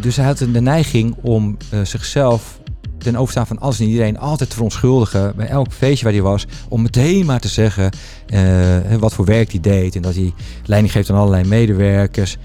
Dus 0.00 0.16
hij 0.16 0.24
had 0.24 0.38
de 0.38 0.60
neiging 0.60 1.16
om 1.22 1.56
zichzelf 1.82 2.58
ten 2.98 3.16
overstaan 3.16 3.46
van 3.46 3.58
alles 3.58 3.80
en 3.80 3.86
iedereen 3.86 4.18
altijd 4.18 4.48
te 4.48 4.54
verontschuldigen 4.54 5.36
bij 5.36 5.46
elk 5.46 5.72
feestje 5.72 6.04
waar 6.04 6.12
hij 6.12 6.22
was. 6.22 6.46
Om 6.68 6.82
meteen 6.82 7.26
maar 7.26 7.40
te 7.40 7.48
zeggen 7.48 7.90
uh, 8.34 8.94
wat 8.98 9.14
voor 9.14 9.24
werk 9.24 9.50
hij 9.50 9.60
deed 9.60 9.96
en 9.96 10.02
dat 10.02 10.14
hij 10.14 10.32
leiding 10.64 10.92
geeft 10.92 11.10
aan 11.10 11.16
allerlei 11.16 11.48
medewerkers. 11.48 12.36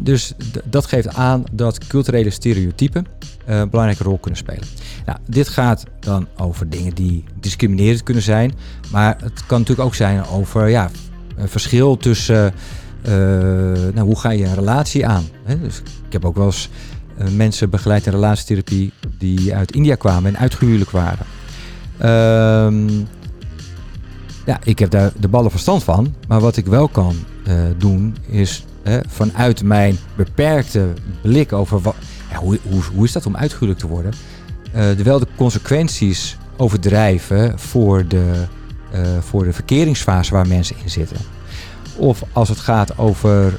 Dus 0.00 0.32
dat 0.64 0.86
geeft 0.86 1.14
aan 1.14 1.44
dat 1.52 1.86
culturele 1.86 2.30
stereotypen 2.30 3.06
een 3.46 3.70
belangrijke 3.70 4.04
rol 4.04 4.18
kunnen 4.18 4.40
spelen. 4.40 4.64
Nou, 5.06 5.18
dit 5.26 5.48
gaat 5.48 5.84
dan 6.00 6.28
over 6.36 6.68
dingen 6.68 6.94
die 6.94 7.24
discriminerend 7.40 8.02
kunnen 8.02 8.22
zijn. 8.22 8.52
Maar 8.90 9.16
het 9.22 9.46
kan 9.46 9.58
natuurlijk 9.58 9.88
ook 9.88 9.94
zijn 9.94 10.26
over 10.26 10.68
ja, 10.68 10.90
een 11.36 11.48
verschil 11.48 11.96
tussen 11.96 12.54
nou, 13.94 14.00
hoe 14.00 14.18
ga 14.18 14.30
je 14.30 14.44
een 14.44 14.54
relatie 14.54 15.06
aan. 15.06 15.24
Hè? 15.44 15.60
Dus 15.60 15.78
ik 16.06 16.12
heb 16.12 16.24
ook 16.24 16.36
wel 16.36 16.46
eens 16.46 16.70
uh, 17.20 17.28
mensen 17.28 17.70
begeleid 17.70 18.06
in 18.06 18.12
relatietherapie 18.12 18.92
die 19.18 19.54
uit 19.54 19.72
India 19.72 19.94
kwamen 19.94 20.34
en 20.34 20.40
uitgehuwelijk 20.40 20.90
waren. 20.90 21.26
Uh, 22.02 22.98
ja, 24.46 24.58
ik 24.64 24.78
heb 24.78 24.90
daar 24.90 25.12
de 25.20 25.28
ballen 25.28 25.50
verstand 25.50 25.84
van. 25.84 26.14
Maar 26.28 26.40
wat 26.40 26.56
ik 26.56 26.66
wel 26.66 26.88
kan 26.88 27.14
uh, 27.48 27.54
doen 27.78 28.16
is 28.26 28.64
vanuit 29.06 29.62
mijn 29.62 29.98
beperkte 30.16 30.88
blik 31.22 31.52
over 31.52 31.80
wat, 31.80 31.94
ja, 32.30 32.36
hoe, 32.36 32.58
hoe, 32.70 32.82
hoe 32.94 33.04
is 33.04 33.12
dat 33.12 33.26
om 33.26 33.36
uitgehuwelijk 33.36 33.80
te 33.80 33.86
worden, 33.86 34.12
uh, 34.74 34.90
wel 34.90 35.18
de 35.18 35.26
consequenties 35.36 36.36
overdrijven 36.56 37.58
voor 37.58 38.08
de, 38.08 38.32
voor 39.20 39.44
de 39.44 39.52
verkeringsfase 39.52 40.32
waar 40.32 40.46
mensen 40.46 40.76
in 40.82 40.90
zitten. 40.90 41.16
Of 41.96 42.22
als 42.32 42.48
het 42.48 42.58
gaat 42.58 42.98
over 42.98 43.58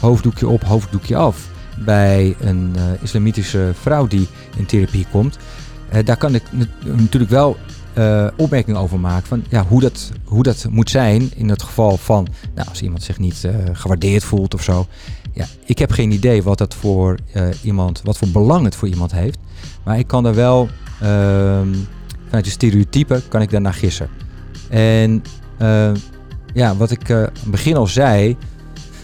hoofddoekje 0.00 0.48
op, 0.48 0.64
hoofddoekje 0.64 1.16
af 1.16 1.50
bij 1.84 2.36
een 2.40 2.72
uh, 2.76 2.82
islamitische 3.02 3.70
vrouw 3.80 4.06
die 4.06 4.28
in 4.56 4.66
therapie 4.66 5.06
komt, 5.10 5.38
uh, 5.92 6.04
daar 6.04 6.16
kan 6.16 6.34
ik 6.34 6.42
natuurlijk 6.82 7.30
wel 7.30 7.56
uh, 7.98 8.26
opmerkingen 8.36 8.80
over 8.80 9.00
maken 9.00 9.26
van 9.26 9.44
ja, 9.48 9.64
hoe, 9.66 9.80
dat, 9.80 10.12
hoe 10.24 10.42
dat 10.42 10.66
moet 10.70 10.90
zijn 10.90 11.30
in 11.36 11.48
het 11.48 11.62
geval 11.62 11.96
van 11.96 12.26
nou, 12.54 12.68
als 12.68 12.82
iemand 12.82 13.02
zich 13.02 13.18
niet 13.18 13.48
gewaardeerd 13.72 14.24
voelt 14.24 14.54
of 14.54 14.62
zo. 14.62 14.86
Ja, 15.32 15.46
ik 15.64 15.78
heb 15.78 15.90
geen 15.90 16.10
idee 16.10 16.42
wat 16.42 16.58
dat 16.58 16.74
voor 16.74 17.18
iemand, 17.62 18.00
wat 18.04 18.18
voor 18.18 18.28
belang 18.28 18.64
het 18.64 18.76
voor 18.76 18.88
iemand 18.88 19.12
heeft. 19.12 19.38
Maar 19.84 19.98
ik 19.98 20.06
kan 20.06 20.24
er 20.24 20.34
wel 20.34 20.68
ehm, 21.00 21.68
vanuit 22.26 22.44
de 22.44 22.50
stereotypen 22.50 23.28
kan 23.28 23.42
ik 23.42 23.50
daarnaar 23.50 23.74
gissen. 23.74 24.08
En 24.68 25.22
ja, 26.52 26.76
wat 26.76 26.90
ik 26.90 27.06
het 27.06 27.30
begin 27.46 27.76
al 27.76 27.86
zei, 27.86 28.36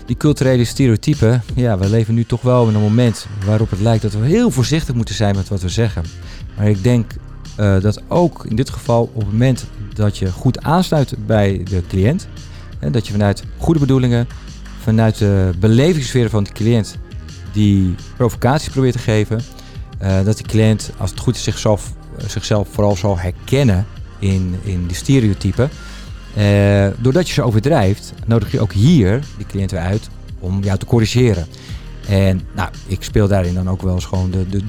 die 0.07 0.17
culturele 0.17 0.65
stereotypen, 0.65 1.43
ja, 1.55 1.79
we 1.79 1.89
leven 1.89 2.15
nu 2.15 2.25
toch 2.25 2.43
wel 2.43 2.69
in 2.69 2.75
een 2.75 2.81
moment 2.81 3.27
waarop 3.45 3.71
het 3.71 3.81
lijkt 3.81 4.03
dat 4.03 4.13
we 4.13 4.27
heel 4.27 4.51
voorzichtig 4.51 4.95
moeten 4.95 5.15
zijn 5.15 5.37
met 5.37 5.49
wat 5.49 5.63
we 5.63 5.69
zeggen. 5.69 6.05
Maar 6.57 6.69
ik 6.69 6.83
denk 6.83 7.13
uh, 7.61 7.81
dat 7.81 8.03
ook 8.09 8.45
in 8.47 8.57
dit 8.57 8.71
geval 8.71 9.03
op 9.03 9.21
het 9.21 9.33
moment 9.33 9.67
dat 9.95 10.19
je 10.19 10.33
goed 10.33 10.63
aansluit 10.63 11.27
bij 11.27 11.61
de 11.65 11.83
cliënt, 11.89 12.29
dat 12.91 13.07
je 13.07 13.13
vanuit 13.13 13.43
goede 13.57 13.81
bedoelingen, 13.81 14.29
vanuit 14.83 15.19
de 15.19 15.51
belevingssfeer 15.59 16.31
van 16.31 16.45
de 16.45 16.53
cliënt 16.53 16.99
die 17.53 17.95
provocaties 18.17 18.69
probeert 18.69 18.93
te 18.93 18.99
geven, 18.99 19.41
uh, 20.03 20.25
dat 20.25 20.37
de 20.37 20.45
cliënt, 20.45 20.91
als 20.97 21.11
het 21.11 21.21
goed 21.21 21.37
is, 21.37 21.43
zichzelf, 21.43 21.93
zichzelf 22.27 22.69
vooral 22.71 22.97
zal 22.97 23.19
herkennen 23.19 23.87
in, 24.19 24.55
in 24.63 24.87
die 24.87 24.97
stereotypen. 24.97 25.71
Uh, 26.39 26.87
doordat 26.99 27.27
je 27.29 27.35
ze 27.35 27.43
overdrijft, 27.43 28.13
nodig 28.27 28.53
je 28.53 28.61
ook 28.61 28.73
hier 28.73 29.21
die 29.37 29.47
cliënt 29.47 29.71
weer 29.71 29.81
uit 29.81 30.09
om 30.39 30.63
jou 30.63 30.79
te 30.79 30.87
corrigeren. 30.87 31.47
En 32.09 32.41
nou, 32.55 32.71
ik 32.87 33.03
speel 33.03 33.29
daarin 33.29 33.55
dan 33.55 33.71
ook 33.71 33.83
wel 33.83 33.95
eens 33.95 34.05
gewoon 34.05 34.31
de, 34.31 34.49
de, 34.49 34.63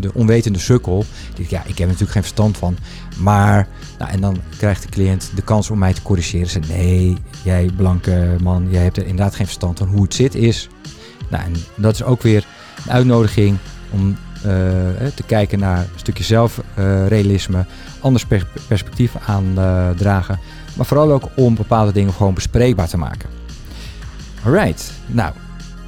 de 0.00 0.14
onwetende 0.14 0.58
sukkel. 0.58 1.04
Die, 1.34 1.46
ja, 1.48 1.60
ik 1.60 1.68
heb 1.68 1.78
er 1.78 1.84
natuurlijk 1.86 2.12
geen 2.12 2.22
verstand 2.22 2.56
van. 2.56 2.76
Maar, 3.18 3.68
nou, 3.98 4.10
en 4.10 4.20
dan 4.20 4.40
krijgt 4.56 4.82
de 4.82 4.88
cliënt 4.88 5.30
de 5.34 5.42
kans 5.42 5.70
om 5.70 5.78
mij 5.78 5.92
te 5.92 6.02
corrigeren. 6.02 6.48
Ze 6.48 6.60
nee, 6.68 7.16
jij 7.42 7.70
blanke 7.76 8.36
man, 8.42 8.66
jij 8.70 8.82
hebt 8.82 8.96
er 8.96 9.06
inderdaad 9.06 9.34
geen 9.34 9.46
verstand 9.46 9.78
van 9.78 9.88
hoe 9.88 10.02
het 10.02 10.14
zit 10.14 10.34
is. 10.34 10.68
Nou, 11.30 11.44
en 11.44 11.52
dat 11.74 11.94
is 11.94 12.02
ook 12.02 12.22
weer 12.22 12.46
een 12.84 12.92
uitnodiging 12.92 13.56
om 13.90 14.16
uh, 14.36 14.42
te 15.14 15.22
kijken 15.26 15.58
naar 15.58 15.78
een 15.78 15.88
stukje 15.96 16.24
zelfrealisme, 16.24 17.58
uh, 17.58 17.64
anders 18.00 18.26
perspectief 18.68 19.16
aandragen. 19.26 20.38
Uh, 20.40 20.63
maar 20.76 20.86
vooral 20.86 21.12
ook 21.12 21.28
om 21.36 21.54
bepaalde 21.54 21.92
dingen 21.92 22.12
gewoon 22.12 22.34
bespreekbaar 22.34 22.88
te 22.88 22.96
maken. 22.96 23.28
Alright, 24.44 24.92
nou, 25.06 25.32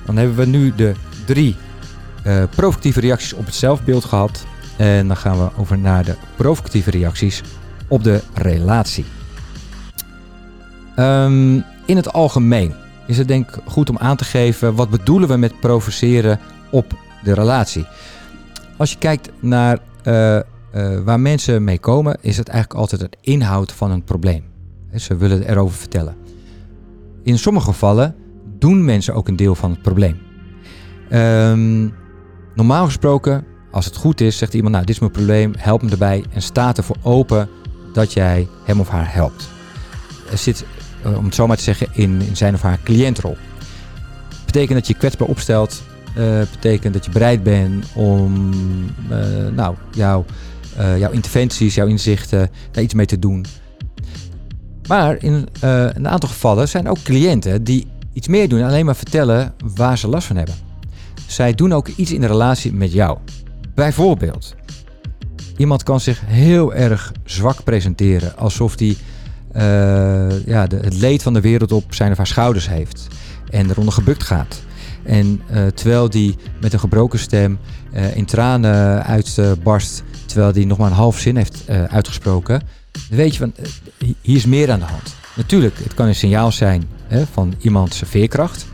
dan 0.04 0.16
hebben 0.16 0.36
we 0.36 0.46
nu 0.46 0.74
de 0.74 0.94
drie 1.24 1.56
uh, 2.26 2.42
provocatieve 2.54 3.00
reacties 3.00 3.32
op 3.32 3.46
het 3.46 3.54
zelfbeeld 3.54 4.04
gehad. 4.04 4.46
En 4.76 5.06
dan 5.06 5.16
gaan 5.16 5.38
we 5.38 5.48
over 5.56 5.78
naar 5.78 6.04
de 6.04 6.14
provocatieve 6.36 6.90
reacties 6.90 7.42
op 7.88 8.04
de 8.04 8.22
relatie. 8.34 9.04
Um, 10.98 11.64
in 11.86 11.96
het 11.96 12.12
algemeen 12.12 12.74
is 13.06 13.18
het 13.18 13.28
denk 13.28 13.50
ik 13.50 13.62
goed 13.64 13.90
om 13.90 13.98
aan 13.98 14.16
te 14.16 14.24
geven 14.24 14.74
wat 14.74 14.90
bedoelen 14.90 15.28
we 15.28 15.36
met 15.36 15.60
provoceren 15.60 16.40
op 16.70 16.92
de 17.22 17.32
relatie. 17.32 17.86
Als 18.76 18.90
je 18.90 18.98
kijkt 18.98 19.30
naar 19.40 19.78
uh, 20.04 20.34
uh, 20.34 20.42
waar 21.04 21.20
mensen 21.20 21.64
mee 21.64 21.78
komen, 21.78 22.18
is 22.20 22.36
het 22.36 22.48
eigenlijk 22.48 22.80
altijd 22.80 23.00
het 23.00 23.16
inhoud 23.20 23.72
van 23.72 23.90
een 23.90 24.04
probleem. 24.04 24.44
Ze 24.96 25.16
willen 25.16 25.48
erover 25.48 25.76
vertellen. 25.76 26.16
In 27.22 27.38
sommige 27.38 27.66
gevallen 27.66 28.14
doen 28.58 28.84
mensen 28.84 29.14
ook 29.14 29.28
een 29.28 29.36
deel 29.36 29.54
van 29.54 29.70
het 29.70 29.82
probleem. 29.82 30.18
Um, 31.12 31.94
normaal 32.54 32.84
gesproken, 32.84 33.44
als 33.70 33.84
het 33.84 33.96
goed 33.96 34.20
is, 34.20 34.38
zegt 34.38 34.54
iemand: 34.54 34.72
Nou, 34.72 34.86
dit 34.86 34.94
is 34.94 35.00
mijn 35.00 35.12
probleem, 35.12 35.52
help 35.58 35.82
me 35.82 35.90
erbij. 35.90 36.24
En 36.30 36.42
staat 36.42 36.78
ervoor 36.78 36.96
open 37.02 37.48
dat 37.92 38.12
jij 38.12 38.48
hem 38.64 38.80
of 38.80 38.88
haar 38.88 39.12
helpt. 39.12 39.48
Er 40.30 40.38
zit, 40.38 40.64
uh, 41.06 41.18
om 41.18 41.24
het 41.24 41.34
zo 41.34 41.46
maar 41.46 41.56
te 41.56 41.62
zeggen, 41.62 41.88
in, 41.92 42.20
in 42.20 42.36
zijn 42.36 42.54
of 42.54 42.62
haar 42.62 42.78
cliëntrol. 42.82 43.36
Betekent 44.44 44.78
dat 44.78 44.86
je 44.86 44.94
kwetsbaar 44.94 45.28
opstelt. 45.28 45.82
Uh, 46.18 46.40
betekent 46.50 46.94
dat 46.94 47.04
je 47.04 47.10
bereid 47.10 47.42
bent 47.42 47.86
om 47.94 48.52
uh, 49.10 49.48
nou, 49.54 49.74
jouw, 49.90 50.24
jouw 50.98 51.10
interventies, 51.10 51.74
jouw 51.74 51.86
inzichten 51.86 52.50
daar 52.70 52.82
iets 52.82 52.94
mee 52.94 53.06
te 53.06 53.18
doen. 53.18 53.44
Maar 54.88 55.16
in 55.22 55.48
een 55.60 56.08
aantal 56.08 56.28
gevallen 56.28 56.68
zijn 56.68 56.88
ook 56.88 57.02
cliënten 57.02 57.64
die 57.64 57.86
iets 58.12 58.28
meer 58.28 58.48
doen, 58.48 58.62
alleen 58.62 58.84
maar 58.84 58.96
vertellen 58.96 59.54
waar 59.74 59.98
ze 59.98 60.08
last 60.08 60.26
van 60.26 60.36
hebben. 60.36 60.54
Zij 61.26 61.54
doen 61.54 61.72
ook 61.72 61.88
iets 61.88 62.12
in 62.12 62.20
de 62.20 62.26
relatie 62.26 62.72
met 62.72 62.92
jou. 62.92 63.18
Bijvoorbeeld, 63.74 64.54
iemand 65.56 65.82
kan 65.82 66.00
zich 66.00 66.20
heel 66.24 66.74
erg 66.74 67.12
zwak 67.24 67.64
presenteren, 67.64 68.36
alsof 68.36 68.78
hij 68.78 68.96
uh, 69.56 70.46
ja, 70.46 70.66
het 70.68 70.94
leed 70.94 71.22
van 71.22 71.32
de 71.32 71.40
wereld 71.40 71.72
op 71.72 71.94
zijn 71.94 72.10
of 72.10 72.16
haar 72.16 72.26
schouders 72.26 72.68
heeft 72.68 73.06
en 73.50 73.70
eronder 73.70 73.92
gebukt 73.92 74.22
gaat. 74.22 74.62
En 75.02 75.42
uh, 75.50 75.66
terwijl 75.66 76.10
die 76.10 76.36
met 76.60 76.72
een 76.72 76.78
gebroken 76.78 77.18
stem 77.18 77.58
in 78.14 78.24
tranen 78.24 79.04
uitbarst, 79.04 80.02
terwijl 80.26 80.52
die 80.52 80.66
nog 80.66 80.78
maar 80.78 80.90
een 80.90 80.96
half 80.96 81.18
zin 81.18 81.36
heeft 81.36 81.64
uitgesproken, 81.68 82.62
dan 83.08 83.18
weet 83.18 83.32
je 83.32 83.38
van, 83.38 83.52
hier 83.98 84.36
is 84.36 84.46
meer 84.46 84.70
aan 84.70 84.78
de 84.78 84.84
hand. 84.84 85.14
Natuurlijk, 85.36 85.78
het 85.82 85.94
kan 85.94 86.06
een 86.06 86.14
signaal 86.14 86.52
zijn 86.52 86.84
hè, 87.06 87.26
van 87.32 87.54
iemands 87.58 88.02
veerkracht, 88.04 88.66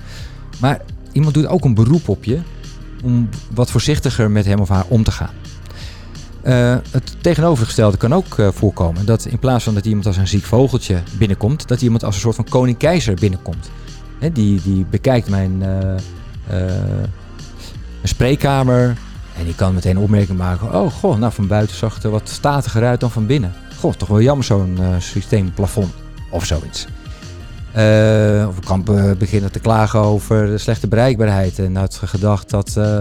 maar 0.61 0.81
iemand 1.13 1.35
doet 1.35 1.47
ook 1.47 1.65
een 1.65 1.75
beroep 1.75 2.09
op 2.09 2.25
je 2.25 2.39
om 3.05 3.29
wat 3.55 3.71
voorzichtiger 3.71 4.31
met 4.31 4.45
hem 4.45 4.59
of 4.59 4.69
haar 4.69 4.85
om 4.89 5.05
te 5.05 5.11
gaan. 5.11 5.35
Het 6.91 7.17
tegenovergestelde 7.21 7.97
kan 7.97 8.15
ook 8.15 8.37
voorkomen. 8.55 9.07
Dat 9.07 9.25
in 9.25 9.39
plaats 9.39 9.65
van 9.65 9.75
dat 9.75 9.87
iemand 9.87 10.07
als 10.07 10.17
een 10.17 10.29
ziek 10.29 10.45
vogeltje 10.45 11.03
binnenkomt, 11.19 11.69
dat 11.69 11.83
iemand 11.83 12.05
als 12.05 12.15
een 12.15 12.21
soort 12.21 12.37
van 12.37 12.49
koning-keizer 12.49 13.15
binnenkomt. 13.15 13.71
He, 14.19 14.33
die, 14.33 14.61
die 14.63 14.85
bekijkt 14.91 15.29
mijn, 15.29 15.63
uh, 15.63 16.73
spreekkamer 18.03 18.97
en 19.39 19.45
die 19.45 19.55
kan 19.55 19.75
meteen 19.75 19.97
een 19.97 20.03
opmerking 20.03 20.39
maken. 20.39 20.75
Oh, 20.75 20.93
goh, 20.93 21.19
nou 21.19 21.33
van 21.33 21.47
buiten 21.47 21.77
zag 21.77 21.95
het 21.95 22.05
er 22.05 22.11
wat 22.11 22.29
statiger 22.29 22.85
uit 22.85 23.01
dan 23.01 23.11
van 23.11 23.27
binnen. 23.27 23.53
Goh, 23.79 23.93
toch 23.93 24.09
wel 24.09 24.21
jammer 24.21 24.45
zo'n 24.45 24.79
systeemplafond 24.99 25.93
of 26.31 26.45
zoiets. 26.45 26.87
Uh, 27.77 28.47
of 28.49 28.57
ik 28.57 28.65
kan 28.65 28.85
beginnen 29.19 29.53
te 29.53 29.59
klagen 29.59 30.01
over 30.01 30.47
de 30.47 30.59
slechte 30.59 30.89
bereikbaarheid. 30.89 31.59
En 31.59 31.77
had 31.77 32.01
gedacht 32.05 32.51
dat 32.51 32.75
uh, 32.79 32.99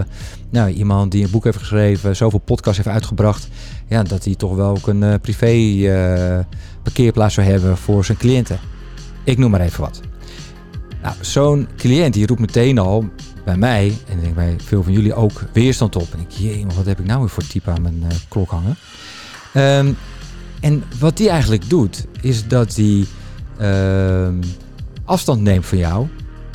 nou, 0.50 0.70
iemand 0.70 1.10
die 1.10 1.24
een 1.24 1.30
boek 1.30 1.44
heeft 1.44 1.58
geschreven, 1.58 2.16
zoveel 2.16 2.38
podcasts 2.38 2.76
heeft 2.76 2.94
uitgebracht, 2.96 3.48
ja, 3.88 4.02
dat 4.02 4.24
hij 4.24 4.34
toch 4.34 4.54
wel 4.54 4.70
ook 4.70 4.86
een 4.86 5.02
uh, 5.02 5.14
privé 5.20 5.54
parkeerplaats 6.82 7.34
zou 7.34 7.46
hebben 7.46 7.76
voor 7.76 8.04
zijn 8.04 8.18
cliënten. 8.18 8.58
Ik 9.24 9.38
noem 9.38 9.50
maar 9.50 9.60
even 9.60 9.80
wat. 9.80 10.00
Nou, 11.02 11.14
zo'n 11.20 11.68
cliënt 11.76 12.14
die 12.14 12.26
roept 12.26 12.40
meteen 12.40 12.78
al 12.78 13.04
bij 13.44 13.56
mij, 13.56 13.96
en 14.08 14.20
denk 14.20 14.34
bij 14.34 14.56
veel 14.64 14.82
van 14.82 14.92
jullie 14.92 15.14
ook, 15.14 15.42
weerstand 15.52 15.96
op. 15.96 16.08
En 16.12 16.20
ik, 16.20 16.30
jee, 16.30 16.66
wat 16.74 16.86
heb 16.86 17.00
ik 17.00 17.06
nou 17.06 17.20
weer 17.20 17.28
voor 17.28 17.46
type 17.46 17.70
aan 17.70 17.82
mijn 17.82 18.04
klok 18.28 18.50
hangen? 18.50 18.76
Um, 19.86 19.96
en 20.60 20.84
wat 20.98 21.16
die 21.16 21.28
eigenlijk 21.28 21.68
doet, 21.68 22.06
is 22.20 22.48
dat 22.48 22.76
hij 22.76 23.04
uh, 23.60 24.28
afstand 25.04 25.40
neemt 25.40 25.66
van 25.66 25.78
jou. 25.78 26.06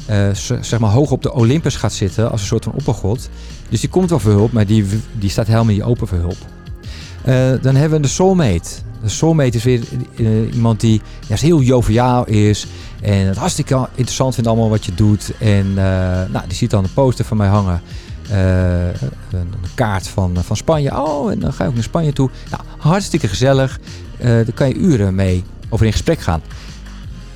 Uh, 0.09 0.29
zeg 0.61 0.79
maar 0.79 0.91
hoog 0.91 1.11
op 1.11 1.21
de 1.21 1.33
Olympus 1.33 1.75
gaat 1.75 1.93
zitten 1.93 2.31
als 2.31 2.41
een 2.41 2.47
soort 2.47 2.63
van 2.63 2.73
oppergod. 2.73 3.29
Dus 3.69 3.79
die 3.79 3.89
komt 3.89 4.09
wel 4.09 4.19
voor 4.19 4.31
hulp, 4.31 4.51
maar 4.51 4.65
die, 4.65 4.85
die 5.11 5.29
staat 5.29 5.47
helemaal 5.47 5.73
niet 5.73 5.81
open 5.81 6.07
voor 6.07 6.17
hulp. 6.17 6.37
Uh, 7.27 7.63
dan 7.63 7.75
hebben 7.75 7.97
we 7.97 8.07
de 8.07 8.11
soulmate. 8.13 8.69
De 9.01 9.09
soulmate 9.09 9.57
is 9.57 9.63
weer 9.63 9.81
iemand 10.53 10.79
die 10.79 11.01
juist 11.27 11.43
heel 11.43 11.61
joviaal 11.61 12.27
is. 12.27 12.67
En 13.07 13.27
het 13.27 13.37
hartstikke 13.37 13.87
interessant 13.95 14.33
vindt 14.33 14.49
allemaal 14.49 14.69
wat 14.69 14.85
je 14.85 14.93
doet. 14.93 15.31
En 15.39 15.73
nou, 15.73 16.47
die 16.47 16.57
ziet 16.57 16.69
dan 16.69 16.83
een 16.83 16.93
poster 16.93 17.25
van 17.25 17.37
mij 17.37 17.47
hangen. 17.47 17.81
een 18.29 19.53
kaart 19.73 20.07
van, 20.07 20.37
van 20.43 20.57
Spanje. 20.57 20.97
Oh, 20.97 21.31
en 21.31 21.39
dan 21.39 21.53
ga 21.53 21.65
ik 21.65 21.73
naar 21.73 21.83
Spanje 21.83 22.13
toe. 22.13 22.29
Nou, 22.49 22.63
hartstikke 22.77 23.27
gezellig. 23.27 23.79
daar 24.19 24.53
kan 24.53 24.67
je 24.67 24.75
uren 24.75 25.15
mee 25.15 25.43
over 25.69 25.85
in 25.85 25.91
gesprek 25.91 26.19
gaan. 26.19 26.41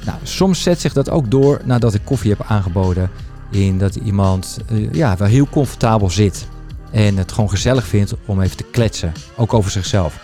Nou, 0.05 0.17
soms 0.23 0.63
zet 0.63 0.81
zich 0.81 0.93
dat 0.93 1.09
ook 1.09 1.31
door 1.31 1.61
nadat 1.63 1.93
ik 1.93 2.01
koffie 2.03 2.31
heb 2.31 2.45
aangeboden. 2.47 3.09
In 3.51 3.77
dat 3.77 3.95
iemand 3.95 4.57
ja, 4.91 5.17
wel 5.17 5.27
heel 5.27 5.47
comfortabel 5.49 6.09
zit. 6.09 6.47
En 6.91 7.17
het 7.17 7.31
gewoon 7.31 7.49
gezellig 7.49 7.87
vindt 7.87 8.13
om 8.25 8.41
even 8.41 8.57
te 8.57 8.65
kletsen. 8.71 9.13
Ook 9.35 9.53
over 9.53 9.71
zichzelf. 9.71 10.19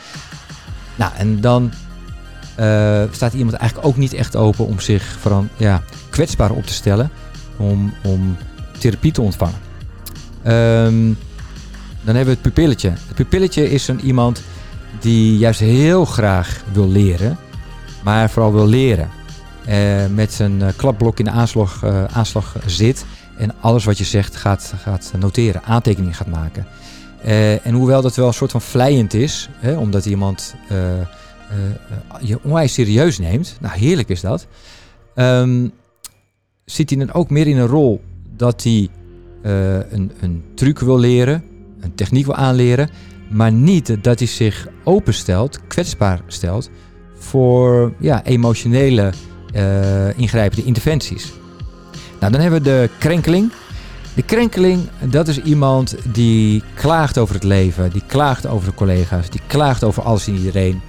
Nou, 0.95 1.11
en 1.17 1.41
dan 1.41 1.71
uh, 2.59 3.03
staat 3.11 3.33
iemand 3.33 3.55
eigenlijk 3.55 3.87
ook 3.87 3.97
niet 3.97 4.13
echt 4.13 4.35
open 4.35 4.65
om 4.65 4.79
zich 4.79 5.03
vooral, 5.19 5.45
ja, 5.55 5.83
kwetsbaar 6.09 6.51
op 6.51 6.65
te 6.65 6.73
stellen. 6.73 7.11
Om, 7.57 7.93
om 8.03 8.37
therapie 8.79 9.11
te 9.11 9.21
ontvangen. 9.21 9.59
Um, 10.47 11.17
dan 12.03 12.15
hebben 12.15 12.25
we 12.25 12.29
het 12.29 12.41
pupilletje. 12.41 12.89
Het 12.89 13.15
pupilletje 13.15 13.69
is 13.69 13.87
een 13.87 13.99
iemand 13.99 14.41
die 14.99 15.37
juist 15.37 15.59
heel 15.59 16.05
graag 16.05 16.63
wil 16.71 16.89
leren. 16.89 17.37
Maar 18.03 18.29
vooral 18.29 18.53
wil 18.53 18.67
leren. 18.67 19.09
Uh, 19.69 19.75
met 20.13 20.33
zijn 20.33 20.59
uh, 20.61 20.67
klapblok 20.75 21.19
in 21.19 21.25
de 21.25 21.31
aanslag, 21.31 21.83
aanslag 22.13 22.55
zit. 22.65 23.05
En 23.37 23.51
alles 23.59 23.85
wat 23.85 23.97
je 23.97 24.03
zegt 24.03 24.35
gaat, 24.35 24.73
gaat 24.81 25.11
noteren, 25.19 25.63
aantekeningen 25.63 26.15
gaat 26.15 26.27
maken. 26.27 26.65
en 27.63 27.73
hoewel 27.73 28.01
dat 28.01 28.15
wel 28.15 28.27
een 28.27 28.33
soort 28.33 28.51
van 28.51 28.61
vlijend 28.61 29.13
is, 29.13 29.49
hè, 29.59 29.77
omdat 29.77 30.05
iemand 30.05 30.55
je 32.21 32.39
onwijs 32.43 32.73
serieus 32.73 33.17
neemt. 33.17 33.57
Nou, 33.61 33.77
heerlijk 33.77 34.09
is 34.09 34.21
dat. 34.21 34.47
Um, 35.15 35.71
zit 36.65 36.89
hij 36.89 36.99
dan 36.99 37.13
ook 37.13 37.29
meer 37.29 37.47
in 37.47 37.57
een 37.57 37.67
rol 37.67 38.01
dat 38.35 38.63
hij 38.63 38.89
een, 39.41 40.11
een 40.19 40.43
truc 40.55 40.79
wil 40.79 40.99
leren, 40.99 41.43
een 41.79 41.95
techniek 41.95 42.25
wil 42.25 42.35
aanleren. 42.35 42.89
Maar 43.29 43.51
niet 43.51 44.03
dat 44.03 44.19
hij 44.19 44.27
zich 44.27 44.67
openstelt, 44.83 45.59
kwetsbaar 45.67 46.21
stelt 46.27 46.69
voor 47.17 47.93
ja, 47.99 48.23
emotionele 48.23 49.13
uh, 49.55 50.17
ingrijpende 50.19 50.65
interventies. 50.65 51.31
Nou, 52.19 52.31
dan 52.31 52.41
hebben 52.41 52.63
we 52.63 52.69
de 52.69 52.89
krenkeling. 52.97 53.51
De 54.15 54.23
krenkeling, 54.23 54.89
dat 55.09 55.27
is 55.27 55.41
iemand 55.41 55.95
die 56.13 56.63
klaagt 56.73 57.17
over 57.17 57.35
het 57.35 57.43
leven, 57.43 57.91
die 57.91 58.03
klaagt 58.07 58.47
over 58.47 58.67
de 58.67 58.73
collega's, 58.75 59.29
die 59.29 59.41
klaagt 59.47 59.83
over 59.83 60.03
alles 60.03 60.27
en 60.27 60.35
iedereen. 60.35 60.81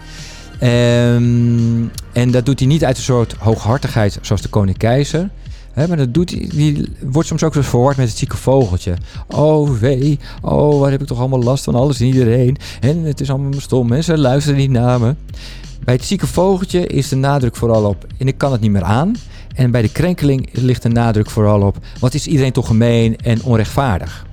Um, 0.63 1.91
en 2.13 2.31
dat 2.31 2.47
doet 2.47 2.59
hij 2.59 2.69
niet 2.69 2.85
uit 2.85 2.97
een 2.97 3.03
soort 3.03 3.33
hooghartigheid 3.39 4.19
zoals 4.23 4.43
de 4.43 4.49
koning 4.49 4.77
keizer. 4.77 5.31
Hè, 5.73 5.89
maar 5.89 5.97
dat 5.97 6.15
doet 6.15 6.31
hij, 6.31 6.51
die 6.55 6.89
wordt 7.03 7.29
soms 7.29 7.43
ook 7.43 7.55
zo 7.55 7.63
verward 7.63 7.97
met 7.97 8.09
het 8.09 8.19
zieke 8.19 8.37
vogeltje. 8.37 8.97
Oh 9.29 9.71
wee, 9.71 10.19
oh 10.43 10.81
waar 10.81 10.91
heb 10.91 11.01
ik 11.01 11.07
toch 11.07 11.19
allemaal 11.19 11.43
last 11.43 11.65
van 11.65 11.75
alles 11.75 12.01
en 12.01 12.07
iedereen. 12.07 12.57
En 12.81 13.03
het 13.03 13.21
is 13.21 13.31
allemaal 13.31 13.61
stom 13.61 13.93
en 13.93 14.05
ze 14.05 14.19
luisteren 14.19 14.59
niet 14.59 14.71
naar 14.71 15.01
me. 15.01 15.15
Bij 15.85 15.95
het 15.95 16.05
zieke 16.05 16.27
vogeltje 16.27 16.87
is 16.87 17.09
de 17.09 17.17
nadruk 17.17 17.57
vooral 17.57 17.85
op 17.85 18.07
en 18.19 18.27
ik 18.27 18.39
kan 18.39 18.53
het 18.53 18.61
niet 18.61 18.71
meer 18.71 18.83
aan. 18.83 19.15
En 19.55 19.71
bij 19.71 19.83
de 19.83 19.93
krenkeling 19.93 20.49
ligt 20.53 20.83
de 20.83 20.89
nadruk 20.89 21.31
vooral 21.31 21.63
op 21.63 21.77
wat 22.01 22.15
is 22.15 22.27
iedereen 22.27 22.53
toch 22.53 22.67
gemeen 22.67 23.17
en 23.17 23.43
onrechtvaardig. 23.43 24.27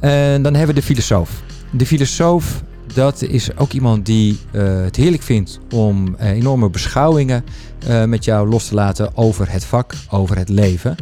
En 0.00 0.42
dan 0.42 0.54
hebben 0.54 0.74
we 0.74 0.80
de 0.80 0.86
filosoof. 0.86 1.42
De 1.70 1.86
filosoof, 1.86 2.62
dat 2.94 3.22
is 3.22 3.56
ook 3.56 3.72
iemand 3.72 4.06
die 4.06 4.38
uh, 4.52 4.82
het 4.82 4.96
heerlijk 4.96 5.22
vindt 5.22 5.60
om 5.70 6.16
uh, 6.20 6.30
enorme 6.30 6.70
beschouwingen 6.70 7.44
uh, 7.88 8.04
met 8.04 8.24
jou 8.24 8.48
los 8.48 8.68
te 8.68 8.74
laten 8.74 9.16
over 9.16 9.52
het 9.52 9.64
vak, 9.64 9.94
over 10.10 10.36
het 10.36 10.48
leven. 10.48 10.96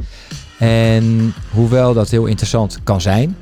En 0.59 1.35
hoewel 1.51 1.95
dat 1.95 2.11
heel 2.11 2.27
interessant 2.27 2.79
kan 2.85 3.01
zijn, 3.01 3.37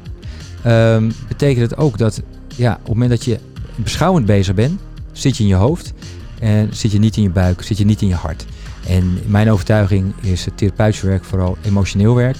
um, 0.66 1.12
betekent 1.28 1.70
het 1.70 1.78
ook 1.78 1.98
dat 1.98 2.22
ja, 2.56 2.72
op 2.72 2.78
het 2.78 2.88
moment 2.88 3.10
dat 3.10 3.24
je 3.24 3.38
beschouwend 3.76 4.26
bezig 4.26 4.54
bent, 4.54 4.80
zit 5.12 5.36
je 5.36 5.42
in 5.42 5.48
je 5.48 5.54
hoofd 5.54 5.92
en 6.38 6.68
zit 6.72 6.92
je 6.92 6.98
niet 6.98 7.16
in 7.16 7.22
je 7.22 7.30
buik, 7.30 7.62
zit 7.62 7.78
je 7.78 7.84
niet 7.84 8.02
in 8.02 8.08
je 8.08 8.14
hart. 8.14 8.44
En 8.86 9.18
mijn 9.26 9.50
overtuiging 9.50 10.14
is 10.20 10.44
het 10.44 10.56
therapeutisch 10.56 11.00
werk 11.00 11.24
vooral 11.24 11.56
emotioneel 11.62 12.14
werk. 12.14 12.36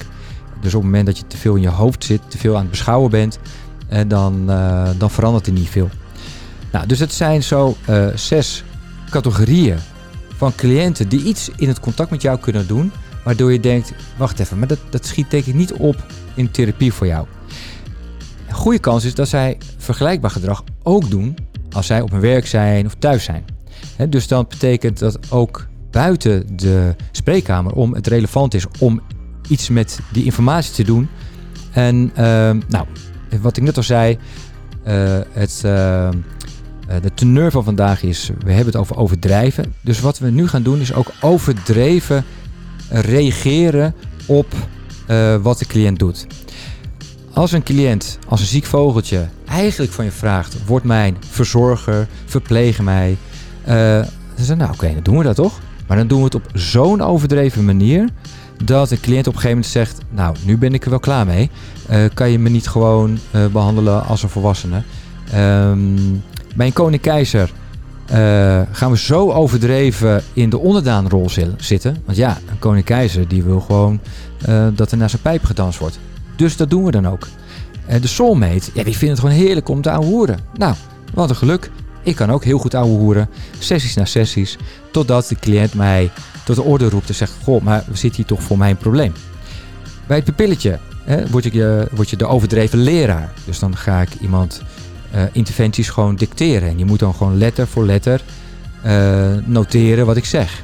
Dus 0.61 0.75
op 0.75 0.83
het 0.83 0.90
moment 0.90 1.07
dat 1.07 1.19
je 1.19 1.27
te 1.27 1.37
veel 1.37 1.55
in 1.55 1.62
je 1.62 1.69
hoofd 1.69 2.05
zit, 2.05 2.21
te 2.29 2.38
veel 2.38 2.55
aan 2.55 2.61
het 2.61 2.71
beschouwen 2.71 3.11
bent, 3.11 3.38
en 3.88 4.09
dan, 4.09 4.46
dan 4.99 5.11
verandert 5.11 5.46
er 5.46 5.53
niet 5.53 5.68
veel. 5.68 5.88
Nou, 6.72 6.87
dus 6.87 6.99
het 6.99 7.12
zijn 7.12 7.42
zo 7.42 7.77
zes 8.14 8.64
categorieën 9.11 9.79
van 10.37 10.55
cliënten 10.55 11.09
die 11.09 11.25
iets 11.25 11.51
in 11.57 11.68
het 11.68 11.81
contact 11.81 12.11
met 12.11 12.22
jou 12.22 12.38
kunnen 12.38 12.66
doen, 12.66 12.92
waardoor 13.25 13.53
je 13.53 13.61
denkt, 13.61 13.92
wacht 14.16 14.38
even, 14.38 14.59
maar 14.59 14.68
dat, 14.68 14.79
dat 14.90 15.07
schiet 15.07 15.31
denk 15.31 15.44
ik 15.46 15.55
niet 15.55 15.72
op 15.72 16.07
in 16.35 16.51
therapie 16.51 16.92
voor 16.92 17.07
jou. 17.07 17.27
Een 18.49 18.55
goede 18.55 18.79
kans 18.79 19.05
is 19.05 19.14
dat 19.14 19.29
zij 19.29 19.59
vergelijkbaar 19.79 20.31
gedrag 20.31 20.64
ook 20.83 21.11
doen 21.11 21.37
als 21.72 21.87
zij 21.87 22.01
op 22.01 22.11
hun 22.11 22.20
werk 22.20 22.46
zijn 22.46 22.87
of 22.87 22.94
thuis 22.99 23.25
zijn. 23.25 23.44
dus 24.09 24.29
dat 24.29 24.49
betekent 24.49 24.99
dat 24.99 25.18
ook 25.31 25.66
buiten 25.90 26.57
de 26.57 26.94
spreekkamer 27.11 27.72
om 27.72 27.94
het 27.94 28.07
relevant 28.07 28.55
is 28.55 28.64
om 28.79 29.01
iets 29.49 29.68
met 29.68 29.99
die 30.12 30.25
informatie 30.25 30.75
te 30.75 30.85
doen. 30.85 31.09
En 31.72 32.11
ehm, 32.14 32.61
nou, 32.68 32.87
wat 33.40 33.56
ik 33.56 33.62
net 33.62 33.76
al 33.76 33.82
zei, 33.82 34.18
uh, 34.86 35.18
het, 35.30 35.62
uh, 35.64 36.08
de 37.02 37.14
teneur 37.14 37.50
van 37.50 37.64
vandaag 37.64 38.02
is, 38.02 38.30
we 38.38 38.48
hebben 38.52 38.66
het 38.66 38.76
over 38.76 38.96
overdrijven. 38.96 39.74
Dus 39.80 40.00
wat 40.00 40.18
we 40.18 40.30
nu 40.30 40.48
gaan 40.48 40.62
doen 40.62 40.80
is 40.80 40.94
ook 40.94 41.12
overdreven 41.20 42.24
reageren 42.88 43.94
op 44.26 44.54
wat 45.42 45.58
de 45.58 45.66
cliënt 45.66 45.98
doet. 45.98 46.26
Als 47.32 47.52
een 47.52 47.62
cliënt, 47.62 48.18
als 48.28 48.40
een 48.40 48.46
ziek 48.46 48.64
vogeltje, 48.64 49.28
eigenlijk 49.48 49.92
van 49.92 50.04
je 50.04 50.10
vraagt: 50.10 50.66
word 50.66 50.84
mijn 50.84 51.16
verzorger, 51.30 52.08
verpleeg 52.24 52.80
mij. 52.80 53.16
Dan 53.64 54.06
zeggen 54.36 54.58
nou 54.58 54.72
oké, 54.72 54.92
dan 54.94 55.02
doen 55.02 55.18
we 55.18 55.24
dat 55.24 55.36
toch? 55.36 55.60
Maar 55.86 55.96
dan 55.96 56.06
doen 56.06 56.18
we 56.18 56.24
het 56.24 56.34
op 56.34 56.50
zo'n 56.52 57.00
overdreven 57.00 57.64
manier 57.64 58.08
dat 58.64 58.88
de 58.88 59.01
cliënt 59.01 59.27
op 59.27 59.35
een 59.35 59.40
gegeven 59.40 59.49
moment 59.49 59.66
zegt: 59.66 59.99
Nou, 60.11 60.37
nu 60.45 60.59
ben 60.59 60.75
ik 60.75 60.85
er 60.85 60.90
wel 60.90 60.99
klaar 60.99 61.27
mee. 61.27 61.51
Uh, 61.90 62.05
kan 62.14 62.31
je 62.31 62.38
me 62.38 62.49
niet 62.49 62.69
gewoon 62.69 63.19
uh, 63.31 63.47
behandelen 63.47 64.07
als 64.07 64.23
een 64.23 64.29
volwassene? 64.29 64.83
Bij 66.57 66.66
een 66.66 66.73
koning 66.73 67.03
keizer 67.03 67.51
uh, 68.12 68.61
gaan 68.73 68.90
we 68.90 68.99
zo 68.99 69.33
overdreven 69.33 70.23
in 70.33 70.51
de 70.51 70.59
onderdaanrol 70.59 71.31
zitten. 71.57 71.97
Want 72.05 72.19
ja, 72.19 72.38
een 72.51 72.59
koning 72.59 72.85
keizer 72.85 73.29
die 73.29 73.42
wil 73.42 73.61
gewoon 73.61 74.01
dat 74.75 74.90
er 74.90 74.97
naar 74.97 75.11
zijn 75.11 75.23
pijp 75.23 75.45
gedanst 75.45 75.79
wordt. 75.79 75.99
Dus 76.37 76.57
dat 76.57 76.71
doen 76.71 76.85
we 76.85 76.90
dan 76.90 77.09
ook. 77.09 77.29
De 78.01 78.07
soulmate, 78.07 78.71
ja, 78.75 78.85
die 78.85 78.97
vindt 78.97 79.19
het 79.19 79.19
gewoon 79.19 79.45
heerlijk 79.45 79.69
om 79.69 79.83
te 79.83 79.90
ouwehoeren. 79.90 80.38
Nou, 80.55 80.75
wat 81.14 81.31
een 81.31 81.37
geluk. 81.37 81.71
Ik 82.03 82.16
kan 82.16 82.31
ook 82.31 82.45
heel 82.45 82.59
goed 82.59 82.75
ouwehoeren. 82.75 83.29
Sessies 83.59 83.95
na 83.95 84.05
sessies. 84.05 84.57
Totdat 84.90 85.29
de 85.29 85.35
cliënt 85.35 85.75
mij 85.75 86.11
tot 86.46 86.56
de 86.56 86.62
orde 86.62 86.88
roept 86.88 87.09
en 87.09 87.14
zegt... 87.14 87.32
Goh, 87.42 87.62
maar 87.62 87.85
zitten 87.92 88.16
hier 88.16 88.26
toch 88.26 88.42
voor 88.42 88.59
mijn 88.59 88.76
probleem. 88.76 89.12
Bij 90.06 90.16
het 90.16 90.24
pupilletje 90.24 90.78
hè, 91.04 91.28
word, 91.28 91.44
je, 91.44 91.88
word 91.92 92.11
je 92.11 92.16
de 92.16 92.26
overdreven 92.26 92.78
leraar. 92.78 93.32
Dus 93.44 93.59
dan 93.59 93.76
ga 93.76 94.00
ik 94.00 94.14
iemand 94.20 94.62
uh, 95.14 95.22
interventies 95.32 95.88
gewoon 95.88 96.16
dicteren. 96.16 96.68
En 96.68 96.78
je 96.78 96.85
moet 96.85 96.98
dan 96.98 97.14
gewoon 97.14 97.38
letter 97.38 97.66
voor 97.66 97.85
letter 97.85 98.20
uh, 98.87 99.35
noteren 99.44 100.06
wat 100.06 100.16
ik 100.16 100.24
zeg. 100.24 100.62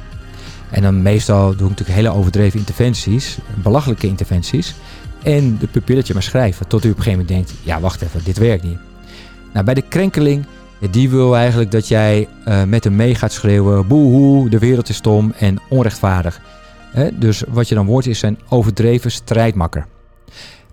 En 0.69 0.81
dan 0.81 1.01
meestal 1.01 1.47
doe 1.47 1.69
ik 1.69 1.69
natuurlijk 1.69 1.97
hele 1.97 2.13
overdreven 2.13 2.59
interventies, 2.59 3.37
belachelijke 3.63 4.07
interventies 4.07 4.73
en 5.23 5.57
de 5.57 5.67
pupilletje 5.67 6.13
maar 6.13 6.23
schrijven. 6.23 6.67
Tot 6.67 6.85
u 6.85 6.89
op 6.89 6.97
een 6.97 7.03
gegeven 7.03 7.25
moment 7.25 7.47
denkt, 7.47 7.61
ja 7.63 7.79
wacht 7.79 8.01
even, 8.01 8.23
dit 8.23 8.37
werkt 8.37 8.63
niet. 8.63 8.77
Nou, 9.53 9.65
bij 9.65 9.73
de 9.73 9.81
krenkeling, 9.81 10.45
die 10.91 11.09
wil 11.09 11.35
eigenlijk 11.35 11.71
dat 11.71 11.87
jij 11.87 12.27
uh, 12.47 12.63
met 12.63 12.83
hem 12.83 12.95
mee 12.95 13.15
gaat 13.15 13.31
schreeuwen, 13.31 13.87
boehoe, 13.87 14.49
de 14.49 14.59
wereld 14.59 14.89
is 14.89 14.95
stom 14.95 15.33
en 15.37 15.59
onrechtvaardig. 15.69 16.41
dus 17.13 17.43
wat 17.47 17.69
je 17.69 17.75
dan 17.75 17.85
wordt 17.85 18.07
is 18.07 18.21
een 18.21 18.37
overdreven 18.49 19.11
strijdmakker. 19.11 19.85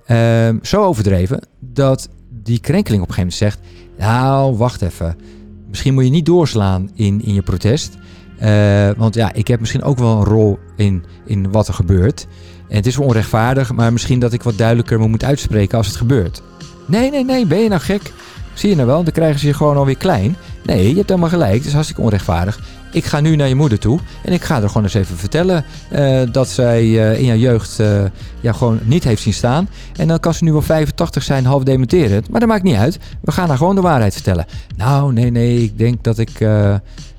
Uh, 0.06 0.48
zo 0.62 0.84
overdreven 0.84 1.40
dat 1.60 2.08
die 2.42 2.60
krenkeling 2.60 3.02
op 3.02 3.08
een 3.08 3.14
gegeven 3.14 3.38
moment 3.38 3.58
zegt, 3.58 3.58
nou 3.98 4.56
wacht 4.56 4.82
even, 4.82 5.16
misschien 5.68 5.94
moet 5.94 6.04
je 6.04 6.10
niet 6.10 6.26
doorslaan 6.26 6.90
in, 6.94 7.24
in 7.24 7.34
je 7.34 7.42
protest. 7.42 7.98
Uh, 8.42 8.90
want 8.96 9.14
ja, 9.14 9.32
ik 9.32 9.48
heb 9.48 9.60
misschien 9.60 9.82
ook 9.82 9.98
wel 9.98 10.16
een 10.16 10.24
rol 10.24 10.58
in, 10.76 11.04
in 11.26 11.50
wat 11.50 11.68
er 11.68 11.74
gebeurt. 11.74 12.26
En 12.68 12.76
het 12.76 12.86
is 12.86 12.96
wel 12.96 13.06
onrechtvaardig, 13.06 13.72
maar 13.72 13.92
misschien 13.92 14.20
dat 14.20 14.32
ik 14.32 14.42
wat 14.42 14.58
duidelijker 14.58 15.00
moet 15.00 15.24
uitspreken 15.24 15.78
als 15.78 15.86
het 15.86 15.96
gebeurt. 15.96 16.42
Nee, 16.86 17.10
nee, 17.10 17.24
nee, 17.24 17.46
ben 17.46 17.58
je 17.58 17.68
nou 17.68 17.80
gek? 17.80 18.12
Zie 18.60 18.68
je 18.68 18.74
nou 18.74 18.86
wel, 18.86 19.02
dan 19.02 19.12
krijgen 19.12 19.40
ze 19.40 19.46
je 19.46 19.54
gewoon 19.54 19.76
alweer 19.76 19.96
klein. 19.96 20.36
Nee, 20.64 20.88
je 20.88 20.96
hebt 20.96 21.08
helemaal 21.08 21.30
gelijk, 21.30 21.54
het 21.54 21.66
is 21.66 21.72
hartstikke 21.72 22.02
onrechtvaardig. 22.02 22.60
Ik 22.92 23.04
ga 23.04 23.20
nu 23.20 23.36
naar 23.36 23.48
je 23.48 23.54
moeder 23.54 23.78
toe 23.78 23.98
en 24.24 24.32
ik 24.32 24.42
ga 24.42 24.62
er 24.62 24.68
gewoon 24.68 24.82
eens 24.82 24.94
even 24.94 25.16
vertellen 25.16 25.64
uh, 25.92 26.22
dat 26.32 26.48
zij 26.48 26.84
uh, 26.84 27.18
in 27.18 27.24
jouw 27.24 27.36
jeugd 27.36 27.78
uh, 27.80 28.02
ja, 28.40 28.52
gewoon 28.52 28.78
niet 28.82 29.04
heeft 29.04 29.22
zien 29.22 29.32
staan. 29.32 29.68
En 29.96 30.08
dan 30.08 30.20
kan 30.20 30.34
ze 30.34 30.44
nu 30.44 30.52
wel 30.52 30.62
85 30.62 31.22
zijn, 31.22 31.44
half 31.44 31.62
dementerend, 31.62 32.30
maar 32.30 32.40
dat 32.40 32.48
maakt 32.48 32.62
niet 32.62 32.76
uit. 32.76 32.98
We 33.20 33.32
gaan 33.32 33.48
haar 33.48 33.56
gewoon 33.56 33.74
de 33.74 33.80
waarheid 33.80 34.12
vertellen. 34.12 34.46
Nou, 34.76 35.12
nee, 35.12 35.30
nee, 35.30 35.62
ik 35.62 35.78
denk 35.78 36.04
dat 36.04 36.18
ik 36.18 36.46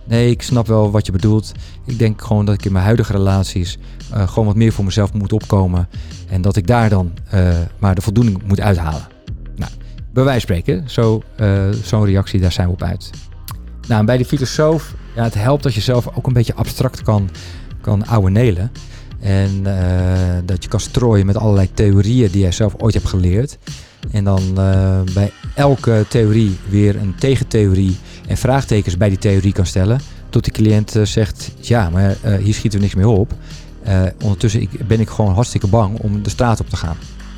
Nee, 0.03 0.29
ik 0.29 0.41
snap 0.41 0.67
wel 0.67 0.91
wat 0.91 1.05
je 1.05 1.11
bedoelt. 1.11 1.51
Ik 1.85 1.99
denk 1.99 2.21
gewoon 2.21 2.45
dat 2.45 2.55
ik 2.55 2.65
in 2.65 2.71
mijn 2.71 2.85
huidige 2.85 3.11
relaties 3.11 3.77
gewoon 4.11 4.45
wat 4.45 4.55
meer 4.55 4.71
voor 4.71 4.85
mezelf 4.85 5.13
moet 5.13 5.33
opkomen. 5.33 5.87
En 6.29 6.41
dat 6.41 6.55
ik 6.55 6.67
daar 6.67 6.89
dan 6.89 7.11
maar 7.79 7.95
de 7.95 8.01
voldoening 8.01 8.41
moet 8.45 8.59
uithalen. 8.59 9.20
Bij 10.13 10.39
spreken, 10.39 10.89
zo, 10.89 11.21
uh, 11.39 11.69
zo'n 11.83 12.05
reactie, 12.05 12.39
daar 12.39 12.51
zijn 12.51 12.67
we 12.67 12.73
op 12.73 12.83
uit. 12.83 13.09
Nou, 13.87 14.05
bij 14.05 14.17
de 14.17 14.25
filosoof, 14.25 14.93
ja, 15.15 15.23
het 15.23 15.33
helpt 15.33 15.63
dat 15.63 15.73
je 15.73 15.81
zelf 15.81 16.07
ook 16.13 16.27
een 16.27 16.33
beetje 16.33 16.55
abstract 16.55 17.01
kan, 17.01 17.29
kan 17.81 18.07
ouwenelen. 18.07 18.71
En 19.19 19.63
dat 20.45 20.63
je 20.63 20.69
kan 20.69 20.79
strooien 20.79 21.25
met 21.25 21.37
allerlei 21.37 21.73
theorieën 21.73 22.31
die 22.31 22.41
jij 22.41 22.51
zelf 22.51 22.75
ooit 22.77 22.93
hebt 22.93 23.07
geleerd. 23.07 23.57
En 24.11 24.23
dan 24.23 24.53
bij 25.13 25.31
elke 25.55 26.05
theorie 26.09 26.57
weer 26.69 26.95
een 26.95 27.15
tegentheorie 27.15 27.97
en 28.27 28.37
vraagtekens 28.37 28.97
bij 28.97 29.09
die 29.09 29.17
theorie 29.17 29.53
kan 29.53 29.65
stellen. 29.65 29.99
Tot 30.29 30.43
die 30.43 30.53
cliënt 30.53 30.95
zegt, 31.03 31.51
ja, 31.59 31.89
maar 31.89 32.17
hier 32.41 32.53
schieten 32.53 32.79
we 32.79 32.85
niks 32.85 32.95
meer 32.95 33.07
op. 33.07 33.33
Ondertussen 34.23 34.69
ben 34.87 34.99
ik 34.99 35.09
gewoon 35.09 35.33
hartstikke 35.33 35.67
bang 35.67 35.99
om 35.99 36.23
de 36.23 36.29
straat 36.29 36.59
op 36.59 36.69
te 36.69 36.77
gaan. 36.77 36.97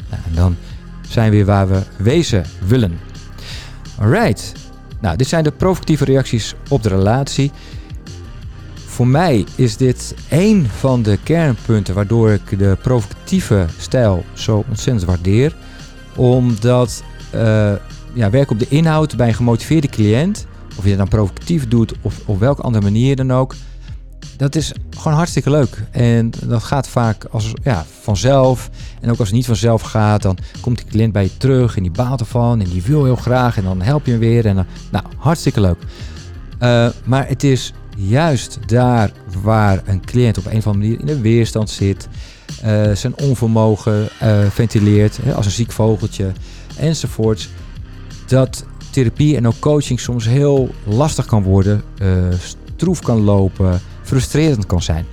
Nou, 0.10 0.22
en 0.30 0.36
dan 0.36 0.56
zijn 1.14 1.30
we 1.30 1.36
weer 1.36 1.46
waar 1.46 1.68
we 1.68 1.82
wezen 1.98 2.46
willen. 2.68 3.00
Alright. 4.00 4.54
Nou, 5.02 5.18
dit 5.18 5.28
zijn 5.28 5.44
de 5.44 5.52
provocatieve 5.52 6.06
reacties 6.06 6.56
op 6.70 6.84
de 6.84 6.90
relatie. 6.90 7.52
Voor 8.86 9.08
mij 9.08 9.46
is 9.56 9.78
dit 9.78 10.16
één 10.30 10.70
van 10.70 11.02
de 11.02 11.18
kernpunten 11.24 11.96
waardoor 11.96 12.32
ik 12.32 12.60
de 12.60 12.78
provocatieve 12.82 13.66
stijl 13.78 14.26
zo 14.34 14.64
ontzettend 14.68 15.06
waardeer. 15.06 15.56
Omdat 16.16 17.04
ja, 18.14 18.30
werk 18.30 18.52
op 18.52 18.60
de 18.60 18.68
inhoud 18.70 19.16
bij 19.16 19.28
een 19.28 19.34
gemotiveerde 19.34 19.88
cliënt 19.88 20.46
of 20.78 20.84
je 20.84 20.90
het 20.90 20.98
dan 20.98 21.08
provocatief 21.08 21.68
doet 21.68 21.94
of 22.02 22.22
op 22.26 22.40
welke 22.40 22.62
andere 22.62 22.84
manier 22.84 23.16
dan 23.16 23.34
ook. 23.34 23.56
Dat 24.38 24.56
is 24.56 24.72
gewoon 24.98 25.18
hartstikke 25.18 25.50
leuk. 25.50 25.84
En 25.92 26.32
dat 26.46 26.64
gaat 26.64 26.88
vaak 26.88 27.26
als, 27.32 27.54
ja, 27.64 27.86
vanzelf. 28.02 28.70
En 29.02 29.12
ook 29.12 29.20
als 29.20 29.28
het 29.28 29.38
niet 29.38 29.46
vanzelf 29.46 29.82
gaat, 29.82 30.22
dan 30.22 30.38
komt 30.62 30.78
die 30.78 30.88
cliënt 30.88 31.14
bij 31.14 31.24
je 31.24 31.38
terug 31.38 31.76
en 31.76 31.82
die 31.82 31.92
baalt 31.92 32.20
ervan 32.20 32.62
en 32.62 32.70
die 32.70 32.84
wil 32.84 33.04
heel 33.04 33.16
graag. 33.16 33.58
En 33.58 33.64
dan 33.64 33.82
help 33.82 34.06
je 34.06 34.12
hem 34.12 34.20
weer. 34.20 34.46
En 34.46 34.56
dan, 34.56 34.66
nou, 34.92 35.06
hartstikke 35.18 35.62
leuk. 35.62 35.78
Uh, 36.60 36.88
maar 37.06 37.28
het 37.28 37.44
is 37.44 37.74
juist 37.98 38.60
daar 38.66 39.12
waar 39.42 39.82
een 39.86 40.06
cliënt 40.06 40.38
op 40.38 40.46
een 40.46 40.58
of 40.58 40.68
andere 40.68 40.86
manier 40.86 41.00
in 41.00 41.06
de 41.06 41.22
weerstand 41.22 41.70
zit. 41.70 42.08
Uh, 42.66 42.92
zijn 42.92 43.18
onvermogen 43.18 44.10
uh, 44.24 44.46
ventileert, 44.50 45.20
hè, 45.24 45.34
als 45.34 45.46
een 45.46 45.52
ziek 45.52 45.72
vogeltje 45.72 46.32
enzovoorts. 46.78 47.50
Dat 48.28 48.66
therapie 48.92 49.36
en 49.36 49.48
ook 49.48 49.60
coaching 49.60 50.00
soms 50.00 50.26
heel 50.26 50.70
lastig 50.84 51.26
kan 51.26 51.44
worden, 51.44 51.84
stroef 52.76 53.00
kan 53.00 53.22
lopen, 53.22 53.82
frustrerend 54.14 54.66
kan 54.66 54.82
zijn. 54.82 55.06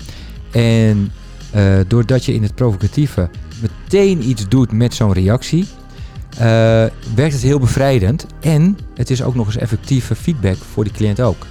En 0.50 1.12
uh, 1.54 1.78
doordat 1.88 2.24
je 2.24 2.34
in 2.34 2.42
het 2.42 2.54
provocatieve 2.54 3.30
meteen 3.60 4.28
iets 4.28 4.48
doet 4.48 4.72
met 4.72 4.94
zo'n 4.94 5.12
reactie, 5.12 5.66
uh, 6.34 6.40
werkt 7.14 7.32
het 7.32 7.42
heel 7.42 7.58
bevrijdend. 7.58 8.26
En 8.40 8.78
het 8.94 9.10
is 9.10 9.22
ook 9.22 9.34
nog 9.34 9.46
eens 9.46 9.56
effectieve 9.56 10.14
feedback 10.14 10.56
voor 10.72 10.84
die 10.84 10.92
cliënt 10.92 11.20
ook. 11.20 11.46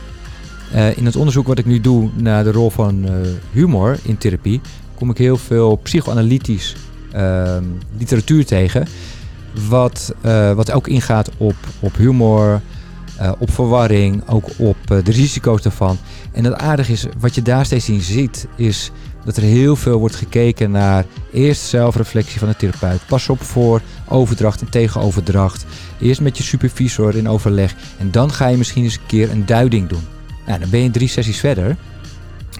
in 0.96 1.06
het 1.06 1.16
onderzoek 1.16 1.48
wat 1.48 1.58
ik 1.58 1.66
nu 1.66 1.82
doe 1.82 2.10
naar 2.16 2.44
de 2.44 2.52
rol 2.52 2.70
van 2.70 3.08
humor 3.52 4.00
in 4.04 4.18
therapie, 4.18 4.62
kom 4.96 5.10
ik 5.10 5.18
heel 5.18 5.38
veel 5.38 5.76
psychoanalytisch 5.76 6.76
ehm, 7.12 7.64
literatuur 7.98 8.46
tegen 8.46 8.88
wat, 9.70 10.14
wat 10.56 10.72
ook 10.72 10.88
ingaat 10.88 11.30
op, 11.38 11.56
op 11.80 11.96
humor, 11.96 12.62
uh, 13.22 13.32
op 13.40 13.52
verwarring, 13.52 14.28
ook 14.28 14.46
op 14.58 14.78
uh, 14.92 15.04
de 15.04 15.12
risico's 15.12 15.62
daarvan. 15.62 15.98
En 16.32 16.44
het 16.44 16.54
aardige 16.54 16.92
is, 16.92 17.06
wat 17.20 17.36
je 17.36 17.42
daar 17.42 17.66
steeds 17.66 17.90
in 17.90 18.02
ziet, 18.02 18.48
is 18.56 18.92
dat 19.26 19.38
er 19.38 19.44
heel 19.44 19.76
veel 19.76 20.00
wordt 20.00 20.16
gekeken 20.16 20.72
naar 20.72 21.06
eerst 21.32 21.62
zelfreflectie 21.62 22.40
van 22.40 22.48
de 22.48 22.56
therapeut. 22.56 23.06
Pas 23.08 23.30
op 23.30 23.44
voor 23.44 23.82
overdracht 24.08 24.62
en 24.62 24.70
tegenoverdracht. 24.70 25.66
Eerst 26.00 26.22
met 26.22 26.38
je 26.38 26.44
supervisor 26.44 27.16
in 27.16 27.30
overleg. 27.30 27.76
En 27.98 28.12
dan 28.12 28.32
ga 28.32 28.48
je 28.48 28.58
misschien 28.58 28.84
eens 28.84 28.96
een 28.96 29.06
keer 29.08 29.32
een 29.32 29.46
duiding 29.46 29.90
doen. 29.90 30.08
Nou, 30.46 30.60
dan 30.60 30.70
ben 30.70 30.84
je 30.84 30.92
drie 30.92 31.08
sessies 31.08 31.40
verder. 31.40 31.76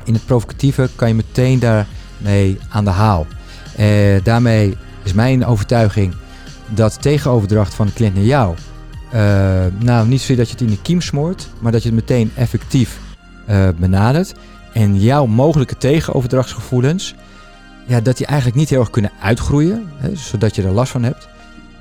In 0.04 0.14
het 0.14 0.26
provocatieve 0.26 0.90
kan 0.96 1.08
je 1.08 1.14
meteen 1.14 1.60
daarmee 1.60 2.58
aan 2.70 2.84
de 2.84 2.90
haal. 2.90 3.28
daarmee 4.24 4.78
is 5.04 5.14
mijn 5.14 5.46
overtuiging 5.46 6.14
dat 6.70 7.02
tegenoverdracht 7.02 7.74
van 7.74 7.86
de 7.86 7.94
cliënt 7.94 8.16
naar 8.16 8.24
jou, 8.24 8.56
uh, 9.14 9.66
nou 9.80 10.08
niet 10.08 10.20
zozeer 10.20 10.38
dat 10.38 10.48
je 10.48 10.52
het 10.52 10.62
in 10.62 10.70
de 10.70 10.82
kiem 10.82 11.02
smoort, 11.02 11.50
maar 11.60 11.72
dat 11.72 11.84
je 11.84 11.90
het 11.90 11.98
meteen 11.98 12.32
effectief 12.36 13.00
uh, 13.50 13.70
benadert. 13.80 14.34
En 14.74 15.00
jouw 15.00 15.26
mogelijke 15.26 15.78
tegenoverdrachtsgevoelens, 15.78 17.16
ja, 17.88 18.02
dat 18.02 18.18
die 18.18 18.26
eigenlijk 18.26 18.58
niet 18.58 18.70
heel 18.70 18.80
erg 18.80 18.90
kunnen 18.90 19.12
uitgroeien, 19.22 19.90
hè, 19.96 20.16
zodat 20.16 20.56
je 20.56 20.64
er 20.64 20.72
last 20.72 20.92
van 20.92 21.04
hebt. 21.04 21.28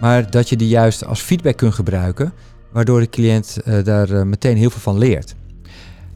Maar 0.01 0.31
dat 0.31 0.49
je 0.49 0.57
die 0.57 0.69
juist 0.69 1.05
als 1.05 1.21
feedback 1.21 1.57
kunt 1.57 1.75
gebruiken, 1.75 2.33
waardoor 2.73 3.01
de 3.01 3.09
cliënt 3.09 3.59
uh, 3.65 3.85
daar 3.85 4.27
meteen 4.27 4.57
heel 4.57 4.71
veel 4.71 4.81
van 4.81 4.99
leert. 4.99 5.35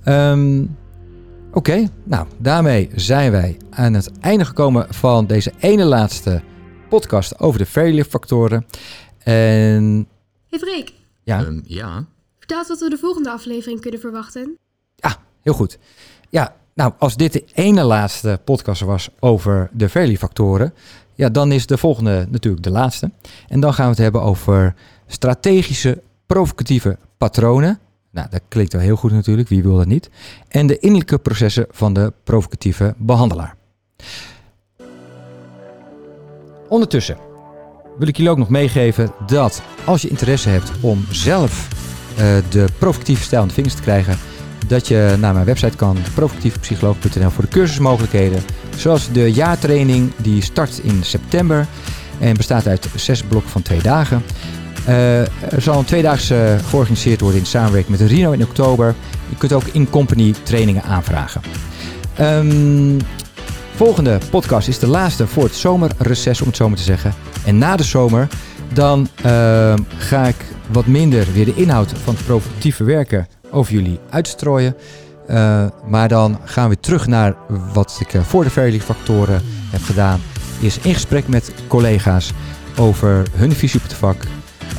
Um, 0.04 0.76
Oké, 1.54 1.88
nou 2.04 2.26
daarmee 2.38 2.90
zijn 2.94 3.30
wij 3.30 3.56
aan 3.70 3.94
het 3.94 4.10
einde 4.20 4.44
gekomen 4.44 4.86
van 4.90 5.26
deze 5.26 5.52
ene 5.58 5.84
laatste 5.84 6.42
podcast 6.88 7.38
over 7.38 7.58
de 7.58 7.66
failure 7.66 8.08
factoren. 8.08 8.66
En... 9.18 10.08
Hey 10.48 10.58
Freek. 10.58 11.01
Ja? 11.22 11.40
Um, 11.40 11.62
ja? 11.66 12.06
Vertel 12.38 12.64
wat 12.68 12.80
we 12.80 12.90
de 12.90 12.98
volgende 12.98 13.30
aflevering 13.30 13.80
kunnen 13.80 14.00
verwachten. 14.00 14.58
Ja, 14.96 15.16
heel 15.40 15.52
goed. 15.52 15.78
Ja, 16.30 16.56
nou 16.74 16.92
als 16.98 17.16
dit 17.16 17.32
de 17.32 17.44
ene 17.52 17.82
laatste 17.82 18.40
podcast 18.44 18.80
was 18.80 19.08
over 19.18 19.70
de 19.72 19.88
failure 19.88 20.18
factoren, 20.18 20.74
ja, 21.14 21.28
dan 21.28 21.52
is 21.52 21.66
de 21.66 21.78
volgende 21.78 22.26
natuurlijk 22.30 22.62
de 22.62 22.70
laatste. 22.70 23.10
En 23.48 23.60
dan 23.60 23.74
gaan 23.74 23.84
we 23.84 23.90
het 23.90 24.00
hebben 24.00 24.22
over 24.22 24.74
strategische 25.06 26.02
provocatieve 26.26 26.98
patronen 27.18 27.80
nou, 28.12 28.28
dat 28.30 28.40
klinkt 28.48 28.72
wel 28.72 28.82
heel 28.82 28.96
goed 28.96 29.12
natuurlijk, 29.12 29.48
wie 29.48 29.62
wil 29.62 29.76
dat 29.76 29.86
niet? 29.86 30.10
En 30.48 30.66
de 30.66 30.78
innerlijke 30.78 31.18
processen 31.18 31.66
van 31.70 31.92
de 31.92 32.12
provocatieve 32.24 32.94
behandelaar. 32.98 33.56
Ondertussen 36.68 37.16
wil 37.98 38.08
ik 38.08 38.16
jullie 38.16 38.30
ook 38.30 38.38
nog 38.38 38.48
meegeven 38.48 39.12
dat 39.26 39.62
als 39.84 40.02
je 40.02 40.08
interesse 40.08 40.48
hebt 40.48 40.72
om 40.80 41.04
zelf 41.10 41.68
uh, 42.18 42.24
de 42.50 42.64
provocatieve 42.78 43.22
stijl 43.22 43.42
aan 43.42 43.48
de 43.48 43.54
vingers 43.54 43.74
te 43.74 43.82
krijgen, 43.82 44.18
dat 44.66 44.88
je 44.88 45.16
naar 45.18 45.32
mijn 45.32 45.46
website 45.46 45.76
kan, 45.76 45.96
provocatiefpsycholoog.nl, 46.14 47.30
voor 47.30 47.44
de 47.44 47.50
cursusmogelijkheden. 47.50 48.42
Zoals 48.76 49.12
de 49.12 49.32
jaartraining, 49.32 50.12
die 50.16 50.42
start 50.42 50.78
in 50.82 51.04
september 51.04 51.66
en 52.20 52.36
bestaat 52.36 52.66
uit 52.66 52.88
zes 52.94 53.22
blokken 53.22 53.50
van 53.50 53.62
twee 53.62 53.82
dagen. 53.82 54.22
Uh, 54.88 55.20
er 55.52 55.62
zal 55.62 55.78
een 55.78 55.84
tweedaagse 55.84 56.58
georganiseerd 56.68 57.20
worden 57.20 57.40
in 57.40 57.46
samenwerking 57.46 57.98
met 57.98 58.08
Rino 58.08 58.30
in 58.30 58.42
oktober. 58.42 58.94
Je 59.28 59.36
kunt 59.36 59.52
ook 59.52 59.66
in-company 59.72 60.34
trainingen 60.42 60.82
aanvragen. 60.82 61.40
Um, 62.20 62.96
volgende 63.84 64.18
podcast 64.30 64.68
is 64.68 64.78
de 64.78 64.86
laatste 64.86 65.26
voor 65.26 65.44
het 65.44 65.54
zomerreces, 65.54 66.40
om 66.40 66.46
het 66.46 66.56
zo 66.56 66.68
maar 66.68 66.76
te 66.76 66.82
zeggen. 66.82 67.14
En 67.44 67.58
na 67.58 67.76
de 67.76 67.82
zomer, 67.82 68.28
dan 68.72 69.08
uh, 69.26 69.74
ga 69.96 70.26
ik 70.26 70.36
wat 70.72 70.86
minder 70.86 71.26
weer 71.32 71.44
de 71.44 71.54
inhoud 71.54 71.92
van 72.04 72.14
het 72.14 72.24
provocatieve 72.24 72.84
werken 72.84 73.26
over 73.50 73.72
jullie 73.72 74.00
uitstrooien. 74.10 74.76
Uh, 75.30 75.66
maar 75.86 76.08
dan 76.08 76.38
gaan 76.44 76.68
we 76.68 76.80
terug 76.80 77.06
naar 77.06 77.34
wat 77.72 78.00
ik 78.08 78.20
voor 78.22 78.44
de 78.44 78.50
Fairly 78.50 78.80
factoren 78.80 79.42
heb 79.70 79.82
gedaan. 79.82 80.20
Is 80.60 80.78
in 80.78 80.94
gesprek 80.94 81.28
met 81.28 81.52
collega's 81.66 82.32
over 82.76 83.22
hun 83.34 83.52
visie 83.52 83.80
op 83.80 83.88
het 83.88 83.96
vak 83.96 84.26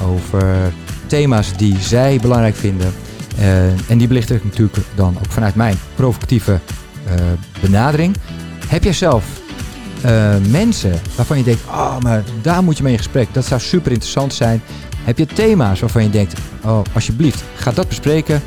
over 0.04 0.74
thema's 1.08 1.58
die 1.58 1.80
zij 1.80 2.20
belangrijk 2.22 2.56
vinden. 2.56 2.94
Uh, 3.40 3.90
en 3.90 3.98
die 3.98 4.08
belicht 4.08 4.32
ik 4.32 4.44
natuurlijk 4.44 4.78
dan 4.96 5.18
ook 5.18 5.32
vanuit 5.32 5.56
mijn 5.56 5.78
provocatieve 5.96 6.60
benadering. 7.62 8.16
Heb 8.74 8.84
jij 8.84 8.94
zelf 8.94 9.42
uh, 10.06 10.36
mensen 10.50 11.00
waarvan 11.16 11.38
je 11.38 11.44
denkt, 11.44 11.64
oh, 11.68 12.00
maar 12.00 12.24
daar 12.42 12.64
moet 12.64 12.78
je 12.78 12.84
mee 12.84 12.92
in 12.92 12.98
gesprek. 12.98 13.34
Dat 13.34 13.46
zou 13.46 13.62
super 13.62 13.92
interessant 13.92 14.34
zijn. 14.34 14.62
Heb 14.98 15.18
je 15.18 15.26
thema's 15.26 15.80
waarvan 15.80 16.04
je 16.04 16.10
denkt, 16.10 16.40
oh, 16.66 16.82
alsjeblieft, 16.94 17.44
ga 17.56 17.72
dat 17.72 17.88
bespreken. 17.88 18.42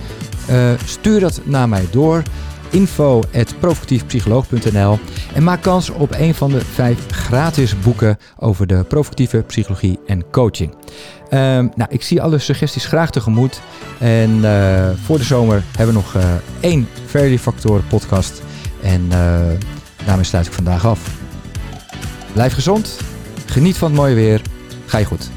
stuur 0.84 1.20
dat 1.20 1.40
naar 1.44 1.68
mij 1.68 1.86
door 1.90 2.22
info.provocatiefpsycholoog.nl 2.70 4.98
en 5.34 5.42
maak 5.42 5.62
kans 5.62 5.90
op 5.90 6.14
een 6.18 6.34
van 6.34 6.50
de 6.50 6.60
vijf 6.60 6.98
gratis 7.10 7.80
boeken 7.80 8.18
over 8.36 8.66
de 8.66 8.84
provocatieve 8.88 9.44
psychologie 9.46 9.98
en 10.06 10.30
coaching. 10.30 10.70
Um, 10.70 11.70
nou, 11.74 11.86
ik 11.88 12.02
zie 12.02 12.22
alle 12.22 12.38
suggesties 12.38 12.86
graag 12.86 13.10
tegemoet. 13.10 13.60
En 13.98 14.30
uh, 14.30 14.88
voor 15.04 15.18
de 15.18 15.24
zomer 15.24 15.62
hebben 15.76 15.94
we 15.94 16.00
nog 16.00 16.16
één 16.60 16.88
Fairly 17.06 17.38
Factoren 17.38 17.86
podcast. 17.86 18.42
En 18.82 19.08
daarmee 20.06 20.24
sluit 20.24 20.46
ik 20.46 20.52
vandaag 20.52 20.86
af. 20.86 21.00
Blijf 22.32 22.52
gezond, 22.52 22.96
geniet 23.46 23.76
van 23.76 23.88
het 23.88 23.96
mooie 23.96 24.14
weer, 24.14 24.42
ga 24.86 24.98
je 24.98 25.04
goed. 25.04 25.30